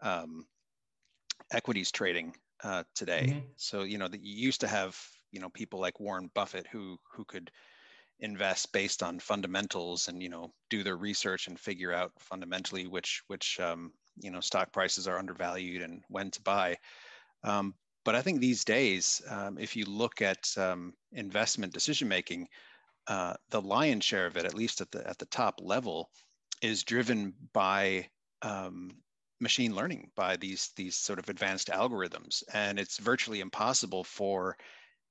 um, 0.02 0.46
equities 1.52 1.90
trading 1.90 2.34
uh, 2.62 2.84
today. 2.94 3.26
Mm-hmm. 3.28 3.38
So 3.56 3.82
you 3.82 3.98
know 3.98 4.08
that 4.08 4.22
you 4.22 4.34
used 4.34 4.60
to 4.60 4.68
have 4.68 4.98
you 5.32 5.40
know 5.40 5.48
people 5.48 5.80
like 5.80 6.00
Warren 6.00 6.30
Buffett 6.34 6.66
who 6.70 6.98
who 7.12 7.24
could 7.24 7.50
invest 8.20 8.72
based 8.72 9.02
on 9.02 9.18
fundamentals 9.18 10.08
and 10.08 10.22
you 10.22 10.28
know 10.28 10.52
do 10.70 10.82
their 10.82 10.96
research 10.96 11.48
and 11.48 11.58
figure 11.58 11.92
out 11.92 12.12
fundamentally 12.18 12.86
which 12.86 13.22
which 13.26 13.58
um, 13.60 13.92
you 14.16 14.30
know 14.30 14.40
stock 14.40 14.72
prices 14.72 15.08
are 15.08 15.18
undervalued 15.18 15.82
and 15.82 16.02
when 16.08 16.30
to 16.30 16.40
buy 16.42 16.76
um, 17.42 17.74
but 18.04 18.14
i 18.14 18.22
think 18.22 18.40
these 18.40 18.64
days 18.64 19.22
um, 19.28 19.58
if 19.58 19.76
you 19.76 19.84
look 19.84 20.22
at 20.22 20.46
um, 20.56 20.92
investment 21.12 21.72
decision 21.72 22.08
making 22.08 22.46
uh, 23.06 23.34
the 23.50 23.60
lion's 23.60 24.04
share 24.04 24.26
of 24.26 24.36
it 24.36 24.44
at 24.44 24.54
least 24.54 24.80
at 24.80 24.90
the 24.90 25.06
at 25.08 25.18
the 25.18 25.26
top 25.26 25.60
level 25.62 26.10
is 26.62 26.84
driven 26.84 27.34
by 27.52 28.06
um, 28.42 28.90
machine 29.40 29.74
learning 29.74 30.10
by 30.16 30.36
these 30.36 30.70
these 30.76 30.96
sort 30.96 31.18
of 31.18 31.28
advanced 31.28 31.68
algorithms 31.68 32.42
and 32.52 32.78
it's 32.78 32.98
virtually 32.98 33.40
impossible 33.40 34.04
for 34.04 34.56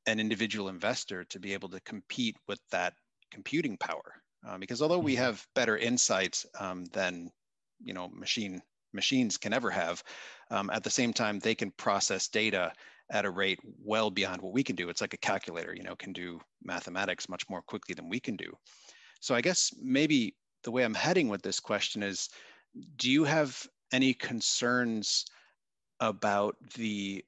an 0.05 0.19
individual 0.19 0.69
investor 0.69 1.23
to 1.25 1.39
be 1.39 1.53
able 1.53 1.69
to 1.69 1.79
compete 1.81 2.35
with 2.47 2.59
that 2.71 2.93
computing 3.31 3.77
power. 3.77 4.21
Uh, 4.47 4.57
because 4.57 4.81
although 4.81 4.99
we 4.99 5.13
mm-hmm. 5.13 5.23
have 5.23 5.45
better 5.55 5.77
insights 5.77 6.45
um, 6.59 6.85
than 6.85 7.31
you 7.81 7.93
know 7.93 8.09
machine 8.09 8.61
machines 8.93 9.37
can 9.37 9.53
ever 9.53 9.69
have, 9.69 10.03
um, 10.53 10.69
at 10.69 10.83
the 10.83 10.89
same 10.89 11.11
time 11.11 11.39
they 11.39 11.55
can 11.55 11.71
process 11.71 12.27
data 12.27 12.71
at 13.09 13.25
a 13.25 13.29
rate 13.29 13.59
well 13.83 14.09
beyond 14.09 14.41
what 14.41 14.53
we 14.53 14.63
can 14.63 14.75
do. 14.75 14.87
It's 14.87 15.01
like 15.01 15.13
a 15.13 15.17
calculator, 15.17 15.73
you 15.75 15.83
know, 15.83 15.95
can 15.95 16.13
do 16.13 16.39
mathematics 16.63 17.27
much 17.27 17.49
more 17.49 17.61
quickly 17.61 17.95
than 17.95 18.07
we 18.07 18.19
can 18.19 18.35
do. 18.35 18.55
So 19.19 19.35
I 19.35 19.41
guess 19.41 19.73
maybe 19.81 20.35
the 20.63 20.71
way 20.71 20.83
I'm 20.83 20.93
heading 20.93 21.27
with 21.27 21.41
this 21.41 21.59
question 21.59 22.03
is, 22.03 22.29
do 22.97 23.09
you 23.09 23.23
have 23.23 23.65
any 23.91 24.13
concerns 24.13 25.25
about 25.99 26.55
the 26.75 27.23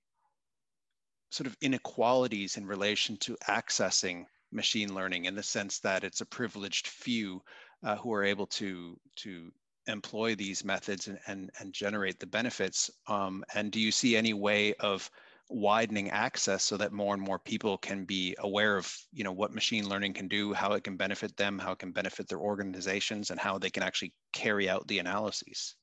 sort 1.31 1.47
of 1.47 1.57
inequalities 1.61 2.57
in 2.57 2.65
relation 2.65 3.17
to 3.17 3.35
accessing 3.47 4.25
machine 4.51 4.93
learning 4.93 5.25
in 5.25 5.35
the 5.35 5.43
sense 5.43 5.79
that 5.79 6.03
it's 6.03 6.21
a 6.21 6.25
privileged 6.25 6.88
few 6.88 7.41
uh, 7.83 7.95
who 7.97 8.13
are 8.13 8.23
able 8.23 8.47
to 8.47 8.97
to 9.15 9.51
employ 9.88 10.36
these 10.36 10.63
methods 10.63 11.08
and, 11.08 11.19
and, 11.28 11.52
and 11.60 11.74
generate 11.74 12.19
the 12.19 12.28
benefits? 12.28 12.89
Um, 13.08 13.43
and 13.54 13.71
do 13.71 13.80
you 13.80 13.91
see 13.91 14.15
any 14.15 14.34
way 14.34 14.74
of 14.76 15.10
widening 15.50 16.10
access 16.10 16.63
so 16.63 16.76
that 16.78 16.91
more 16.91 17.13
and 17.13 17.21
more 17.21 17.38
people 17.38 17.78
can 17.78 18.04
be 18.04 18.36
aware 18.39 18.78
of 18.78 18.91
you 19.13 19.24
know 19.24 19.32
what 19.32 19.54
machine 19.54 19.88
learning 19.88 20.12
can 20.12 20.28
do 20.28 20.54
how 20.54 20.74
it 20.74 20.84
can 20.84 20.98
benefit 20.98 21.38
them 21.38 21.60
how 21.60 21.71
it 21.71 21.78
can 21.78 21.91
benefit 21.91 22.28
their 22.28 22.39
organizations 22.39 23.30
and 23.30 23.39
how 23.39 23.58
they 23.58 23.69
can 23.69 23.84
actually 23.84 24.12
carry 24.34 24.67
out 24.67 24.88
the 24.88 24.98
analyses 24.98 25.76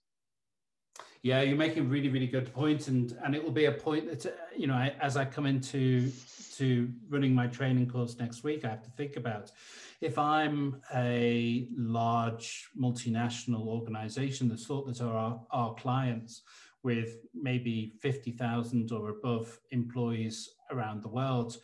yeah, 1.23 1.43
you're 1.43 1.57
making 1.57 1.89
really, 1.89 2.09
really 2.09 2.27
good 2.27 2.53
points, 2.53 2.87
point, 2.87 3.13
and 3.13 3.19
and 3.25 3.35
it 3.35 3.43
will 3.43 3.53
be 3.53 3.67
a 3.67 3.73
point 3.73 4.11
that 4.11 4.37
you 4.57 4.67
know 4.67 4.75
I, 4.75 4.95
as 5.01 5.17
I 5.17 5.25
come 5.25 5.47
into 5.47 6.11
to 6.57 6.91
running 7.09 7.35
my 7.35 7.47
training 7.47 7.89
course 7.89 8.19
next 8.19 8.43
week, 8.43 8.65
I 8.65 8.69
have 8.69 8.83
to 8.83 8.91
think 8.91 9.17
about. 9.17 9.53
If 10.01 10.19
I'm 10.19 10.83
a 10.95 11.69
large 11.77 12.69
multinational 12.79 13.67
organization, 13.67 14.49
the 14.49 14.59
sort 14.59 14.87
that 14.87 15.01
are 15.01 15.17
our, 15.17 15.41
our 15.53 15.75
clients 15.75 16.43
with 16.83 17.19
maybe 17.33 17.95
50,000 18.01 18.91
or 18.91 19.11
above 19.11 19.59
employees 19.71 20.51
around 20.73 21.03
the 21.03 21.09
world, 21.09 21.57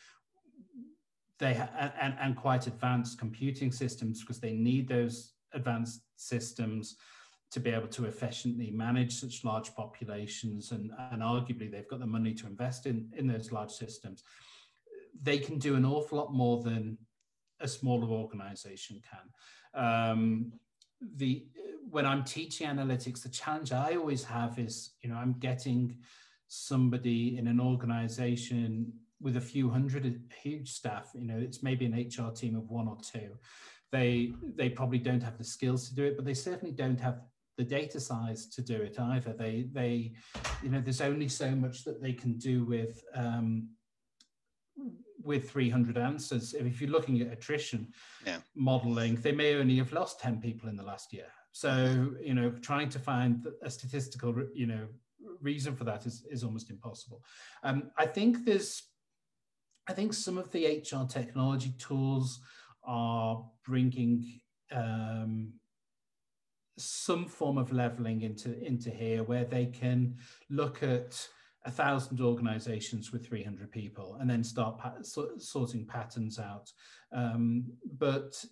they 1.39 1.61
and, 2.01 2.15
and 2.21 2.37
quite 2.37 2.69
advanced 2.69 3.19
computing 3.19 3.73
systems 3.73 4.21
because 4.21 4.39
they 4.39 4.53
need 4.53 4.89
those 4.89 5.33
advanced 5.53 6.03
systems 6.17 6.97
to 7.51 7.61
be 7.61 7.71
able 7.71 7.89
to 7.89 8.05
efficiently 8.05 8.71
manage 8.71 9.15
such 9.15 9.45
large 9.45 9.75
populations 9.75 10.73
and, 10.73 10.91
and 11.13 11.23
arguably 11.23 11.71
they've 11.71 11.89
got 11.89 11.99
the 11.99 12.07
money 12.07 12.35
to 12.35 12.47
invest 12.47 12.87
in, 12.87 13.09
in 13.17 13.27
those 13.27 13.53
large 13.53 13.71
systems 13.71 14.23
they 15.23 15.39
can 15.39 15.59
do 15.59 15.75
an 15.75 15.85
awful 15.85 16.19
lot 16.19 16.33
more 16.33 16.63
than 16.63 16.99
a 17.61 17.69
smaller 17.69 18.09
organization 18.09 19.01
can. 19.09 19.83
Um, 19.83 20.53
the 21.17 21.47
when 21.91 22.05
I'm 22.05 22.23
teaching 22.23 22.69
analytics, 22.69 23.23
the 23.23 23.31
challenge 23.31 23.73
I 23.73 23.97
always 23.97 24.23
have 24.25 24.59
is, 24.59 24.91
you 25.01 25.09
know, 25.09 25.17
I'm 25.17 25.33
getting 25.39 25.97
somebody 26.49 27.39
in 27.39 27.47
an 27.47 27.61
organization 27.61 28.93
with 29.21 29.37
a 29.37 29.41
few 29.41 29.71
hundred 29.71 30.21
huge 30.43 30.71
staff, 30.71 31.11
you 31.15 31.27
know, 31.27 31.39
it's 31.39 31.63
maybe 31.63 31.87
an 31.87 31.95
HR 31.95 32.31
team 32.31 32.57
of 32.57 32.69
one 32.69 32.89
or 32.89 32.99
two. 33.01 33.31
They 33.91 34.33
they 34.55 34.69
probably 34.69 34.99
don't 34.99 35.23
have 35.23 35.39
the 35.39 35.45
skills 35.45 35.89
to 35.89 35.95
do 35.95 36.05
it, 36.05 36.17
but 36.17 36.25
they 36.25 36.35
certainly 36.35 36.75
don't 36.75 37.01
have 37.01 37.21
the 37.59 37.65
data 37.65 38.01
size 38.01 38.47
to 38.47 38.63
do 38.63 38.77
it 38.77 38.99
either. 38.99 39.35
They 39.35 39.69
they, 39.73 40.13
you 40.63 40.71
know, 40.71 40.81
there's 40.81 41.03
only 41.03 41.29
so 41.29 41.51
much 41.51 41.85
that 41.85 42.01
they 42.01 42.13
can 42.13 42.39
do 42.39 42.65
with 42.65 43.05
um, 43.15 43.69
with 45.23 45.51
300 45.51 45.99
answers. 45.99 46.55
If 46.55 46.81
you're 46.81 46.91
looking 46.91 47.21
at 47.21 47.33
attrition 47.33 47.89
yeah. 48.25 48.39
modeling, 48.55 49.17
they 49.17 49.33
may 49.33 49.57
only 49.57 49.77
have 49.77 49.93
lost 49.93 50.21
10 50.21 50.41
people 50.41 50.69
in 50.69 50.77
the 50.77 50.85
last 50.85 51.13
year. 51.13 51.27
So, 51.51 52.13
you 52.23 52.35
know, 52.35 52.51
trying 52.63 52.89
to 52.91 53.01
find 53.01 53.47
a 53.63 53.69
statistical, 53.69 54.35
you 54.55 54.67
know, 54.67 54.87
reason 55.43 55.75
for 55.75 55.85
that 55.85 56.07
is, 56.07 56.25
is 56.31 56.45
almost 56.45 56.71
impossible. 56.71 57.23
Um, 57.65 57.91
I 57.99 58.07
think 58.07 58.45
there's, 58.45 58.85
I 59.89 59.93
think 59.93 60.15
some 60.15 60.39
of 60.39 60.53
the 60.53 60.67
HR 60.67 61.05
technology 61.09 61.75
tools 61.79 62.41
are 62.85 63.45
bringing 63.67 64.41
um, 64.71 65.53
some 66.79 67.27
form 67.27 67.59
of 67.59 67.73
leveling 67.73 68.23
into, 68.23 68.59
into 68.65 68.91
here 68.91 69.23
where 69.23 69.45
they 69.45 69.67
can 69.67 70.17
look 70.51 70.83
at 70.83 71.29
a 71.65 71.71
thousand 71.71 72.21
organizations 72.21 73.13
with 73.13 73.27
300 73.27 73.71
people 73.71 74.17
and 74.21 74.31
then 74.31 74.43
start 74.43 74.81
sorting 75.39 75.87
patterns 75.87 76.39
out. 76.39 76.71
Um, 77.13 77.65
but 77.99 78.43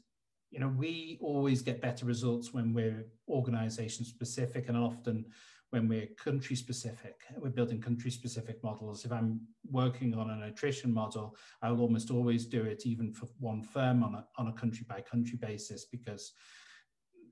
you 0.51 0.61
know, 0.61 0.69
we 0.69 1.19
always 1.21 1.63
get 1.63 1.81
better 1.81 2.07
results 2.07 2.53
when 2.53 2.73
we're 2.73 3.07
organization 3.29 4.05
specific 4.05 4.69
and 4.69 4.77
often 4.77 5.25
when 5.71 5.89
we're 5.89 6.07
country 6.23 6.55
specific, 6.55 7.21
we're 7.37 7.51
building 7.51 7.81
country 7.81 8.11
specific 8.11 8.63
models. 8.63 9.05
If 9.05 9.13
I'm 9.13 9.41
working 9.71 10.15
on 10.15 10.31
an 10.31 10.45
attrition 10.45 10.93
model, 10.93 11.37
I 11.61 11.71
will 11.71 11.81
almost 11.81 12.11
always 12.11 12.47
do 12.47 12.63
it 12.63 12.87
even 12.87 13.13
for 13.13 13.29
one 13.41 13.63
firm 13.63 14.05
on 14.05 14.15
a, 14.15 14.27
on 14.39 14.49
a 14.49 14.53
country 14.53 14.87
by 14.89 15.01
country 15.01 15.39
basis 15.41 15.85
because 15.85 16.33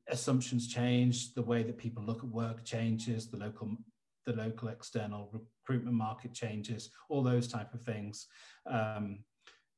assumptions 0.08 0.68
change, 0.68 1.34
the 1.34 1.42
way 1.42 1.62
that 1.62 1.78
people 1.78 2.02
look 2.02 2.18
at 2.18 2.28
work 2.28 2.64
changes, 2.64 3.30
the 3.30 3.36
local 3.36 3.76
the 4.26 4.32
local 4.32 4.68
external 4.68 5.28
recruitment 5.32 5.94
market 5.94 6.32
changes, 6.32 6.90
all 7.10 7.22
those 7.22 7.46
type 7.46 7.74
of 7.74 7.82
things. 7.82 8.26
Um, 8.66 9.18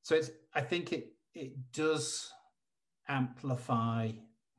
so 0.03 0.15
it's, 0.15 0.31
I 0.55 0.61
think 0.61 0.93
it 0.93 1.13
it 1.35 1.53
does 1.73 2.31
amplify 3.09 4.13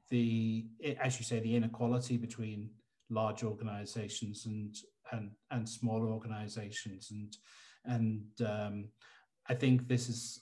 the, 0.10 0.66
as 1.02 1.20
you 1.20 1.26
say, 1.26 1.40
the 1.40 1.56
inequality 1.56 2.18
between 2.18 2.70
large 3.10 3.44
organizations 3.44 4.46
and 4.46 4.76
and 5.12 5.32
and 5.52 5.68
smaller 5.68 6.10
organizations 6.10 7.12
and 7.12 7.38
and 7.86 8.24
um, 8.46 8.90
I 9.50 9.54
think 9.54 9.88
this 9.88 10.10
is 10.10 10.42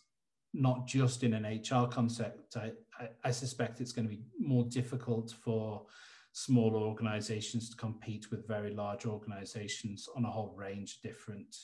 not 0.55 0.87
just 0.87 1.23
in 1.23 1.33
an 1.33 1.43
HR 1.43 1.87
concept. 1.87 2.55
I, 2.55 2.71
I, 2.99 3.09
I 3.25 3.31
suspect 3.31 3.81
it's 3.81 3.91
going 3.91 4.07
to 4.07 4.15
be 4.15 4.23
more 4.39 4.63
difficult 4.63 5.33
for 5.43 5.85
smaller 6.31 6.79
organizations 6.79 7.69
to 7.69 7.77
compete 7.77 8.31
with 8.31 8.47
very 8.47 8.73
large 8.73 9.05
organizations 9.05 10.07
on 10.15 10.25
a 10.25 10.29
whole 10.29 10.53
range 10.57 10.95
of 10.95 11.01
different 11.01 11.55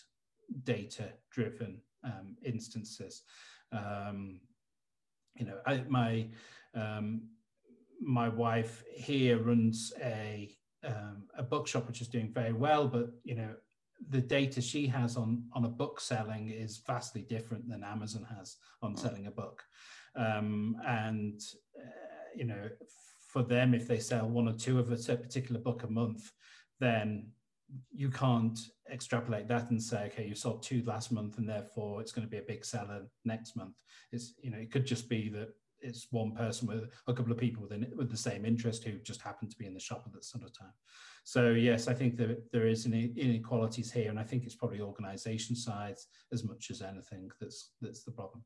data 0.64 1.10
driven 1.32 1.82
um, 2.04 2.36
instances. 2.44 3.24
Um, 3.72 4.42
you 5.36 5.46
know, 5.46 5.58
I, 5.66 5.84
my 5.88 6.28
um, 6.74 7.24
my 8.02 8.28
wife 8.30 8.84
here 8.94 9.40
runs 9.40 9.94
a 10.02 10.50
um, 10.84 11.24
a 11.38 11.44
bookshop 11.44 11.88
which 11.88 12.02
is 12.02 12.08
doing 12.08 12.32
very 12.34 12.54
well, 12.54 12.88
but 12.88 13.12
you 13.24 13.36
know, 13.36 13.54
the 14.10 14.22
data 14.22 14.62
she 14.62 14.88
has 14.88 15.16
on 15.16 15.44
on 15.54 15.66
a 15.66 15.70
book 15.70 16.00
selling 16.00 16.50
is 16.50 16.82
vastly 16.86 17.22
different 17.22 17.68
than 17.70 17.84
Amazon 17.84 18.26
has 18.38 18.58
on 18.82 18.92
hmm. 18.92 18.98
selling 18.98 19.28
a 19.28 19.32
book, 19.32 19.64
um, 20.16 20.76
and 20.86 21.40
uh, 21.78 21.90
you 22.36 22.46
know, 22.46 22.70
for 23.20 23.44
them, 23.44 23.74
if 23.74 23.88
they 23.88 24.00
sell 24.00 24.28
one 24.28 24.48
or 24.48 24.54
two 24.54 24.80
of 24.80 24.92
a 24.92 25.16
particular 25.16 25.60
book 25.60 25.84
a 25.84 25.88
month, 25.88 26.32
then 26.80 27.28
you 27.94 28.10
can't 28.10 28.60
extrapolate 28.92 29.48
that 29.48 29.70
and 29.70 29.82
say, 29.82 30.06
okay, 30.06 30.26
you 30.26 30.36
sold 30.36 30.62
two 30.62 30.84
last 30.86 31.12
month 31.12 31.38
and 31.38 31.48
therefore 31.48 32.02
it's 32.02 32.12
going 32.12 32.28
to 32.28 32.32
be 32.32 32.38
a 32.38 32.42
big 32.42 32.66
seller 32.66 33.04
next 33.24 33.56
month. 33.56 33.76
It's, 34.12 34.34
you 34.42 34.52
know, 34.52 34.58
it 34.58 34.72
could 34.72 34.86
just 34.86 35.08
be 35.08 35.30
that 35.30 35.50
it's 35.82 36.08
one 36.12 36.34
person 36.34 36.68
with 36.68 36.90
a 37.08 37.14
couple 37.14 37.32
of 37.32 37.38
people 37.38 37.64
with, 37.64 37.84
with 37.96 38.10
the 38.10 38.18
same 38.18 38.46
interest 38.46 38.84
who 38.84 38.94
just 39.00 39.22
happen 39.22 39.50
to 39.50 39.58
be 39.58 39.66
in 39.66 39.74
the 39.74 39.80
shop 39.80 40.04
at 40.06 40.14
that 40.14 40.26
sort 40.26 40.44
of 40.44 40.58
time. 40.58 40.74
So 41.24 41.52
yes, 41.52 41.88
I 41.88 41.94
think 41.94 42.18
that 42.18 42.52
there 42.52 42.68
is 42.68 42.86
inequalities 42.86 43.92
here, 43.92 44.10
and 44.10 44.20
I 44.20 44.24
think 44.24 44.44
it's 44.44 44.56
probably 44.56 44.82
organisation 44.82 45.56
sides 45.56 46.08
as 46.32 46.44
much 46.44 46.72
as 46.72 46.82
anything 46.82 47.30
that's 47.40 47.72
that's 47.82 48.04
the 48.04 48.12
problem. 48.12 48.44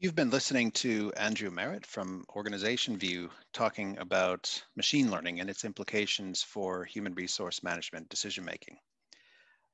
You've 0.00 0.14
been 0.14 0.30
listening 0.30 0.70
to 0.72 1.12
Andrew 1.16 1.50
Marritt 1.50 1.84
from 1.84 2.24
Organization 2.36 2.96
View 2.96 3.30
talking 3.52 3.98
about 3.98 4.62
machine 4.76 5.10
learning 5.10 5.40
and 5.40 5.50
its 5.50 5.64
implications 5.64 6.40
for 6.40 6.84
human 6.84 7.14
resource 7.14 7.64
management 7.64 8.08
decision 8.08 8.44
making. 8.44 8.78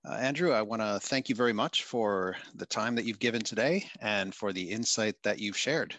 Uh, 0.06 0.12
Andrew, 0.12 0.52
I 0.52 0.60
want 0.60 0.82
to 0.82 1.00
thank 1.00 1.28
you 1.30 1.34
very 1.34 1.54
much 1.54 1.84
for 1.84 2.36
the 2.54 2.66
time 2.66 2.94
that 2.96 3.06
you've 3.06 3.18
given 3.18 3.40
today 3.40 3.88
and 4.00 4.34
for 4.34 4.52
the 4.52 4.70
insight 4.70 5.16
that 5.22 5.38
you've 5.38 5.56
shared. 5.56 5.94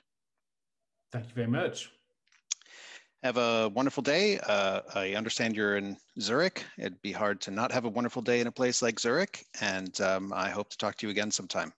Thank 1.11 1.25
you 1.27 1.33
very 1.33 1.47
much. 1.47 1.89
Have 3.23 3.37
a 3.37 3.69
wonderful 3.69 4.03
day. 4.03 4.37
Uh, 4.37 4.81
I 4.93 5.15
understand 5.15 5.55
you're 5.55 5.77
in 5.77 5.97
Zurich. 6.19 6.63
It'd 6.77 7.01
be 7.01 7.11
hard 7.11 7.41
to 7.41 7.51
not 7.51 7.71
have 7.71 7.85
a 7.85 7.89
wonderful 7.89 8.21
day 8.21 8.39
in 8.39 8.45
a 8.45 8.51
place 8.51 8.83
like 8.83 8.99
Zurich, 8.99 9.43
and 9.59 9.99
um, 10.01 10.31
I 10.31 10.51
hope 10.51 10.69
to 10.69 10.77
talk 10.77 10.97
to 10.97 11.07
you 11.07 11.11
again 11.11 11.31
sometime. 11.31 11.73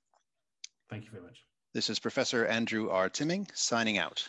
Thank 0.90 1.06
you 1.06 1.12
very 1.12 1.24
much. 1.24 1.38
This 1.74 1.90
is 1.90 2.00
Professor 2.00 2.46
Andrew 2.46 2.90
R. 2.90 3.08
Timming 3.08 3.48
signing 3.54 3.98
out. 3.98 4.28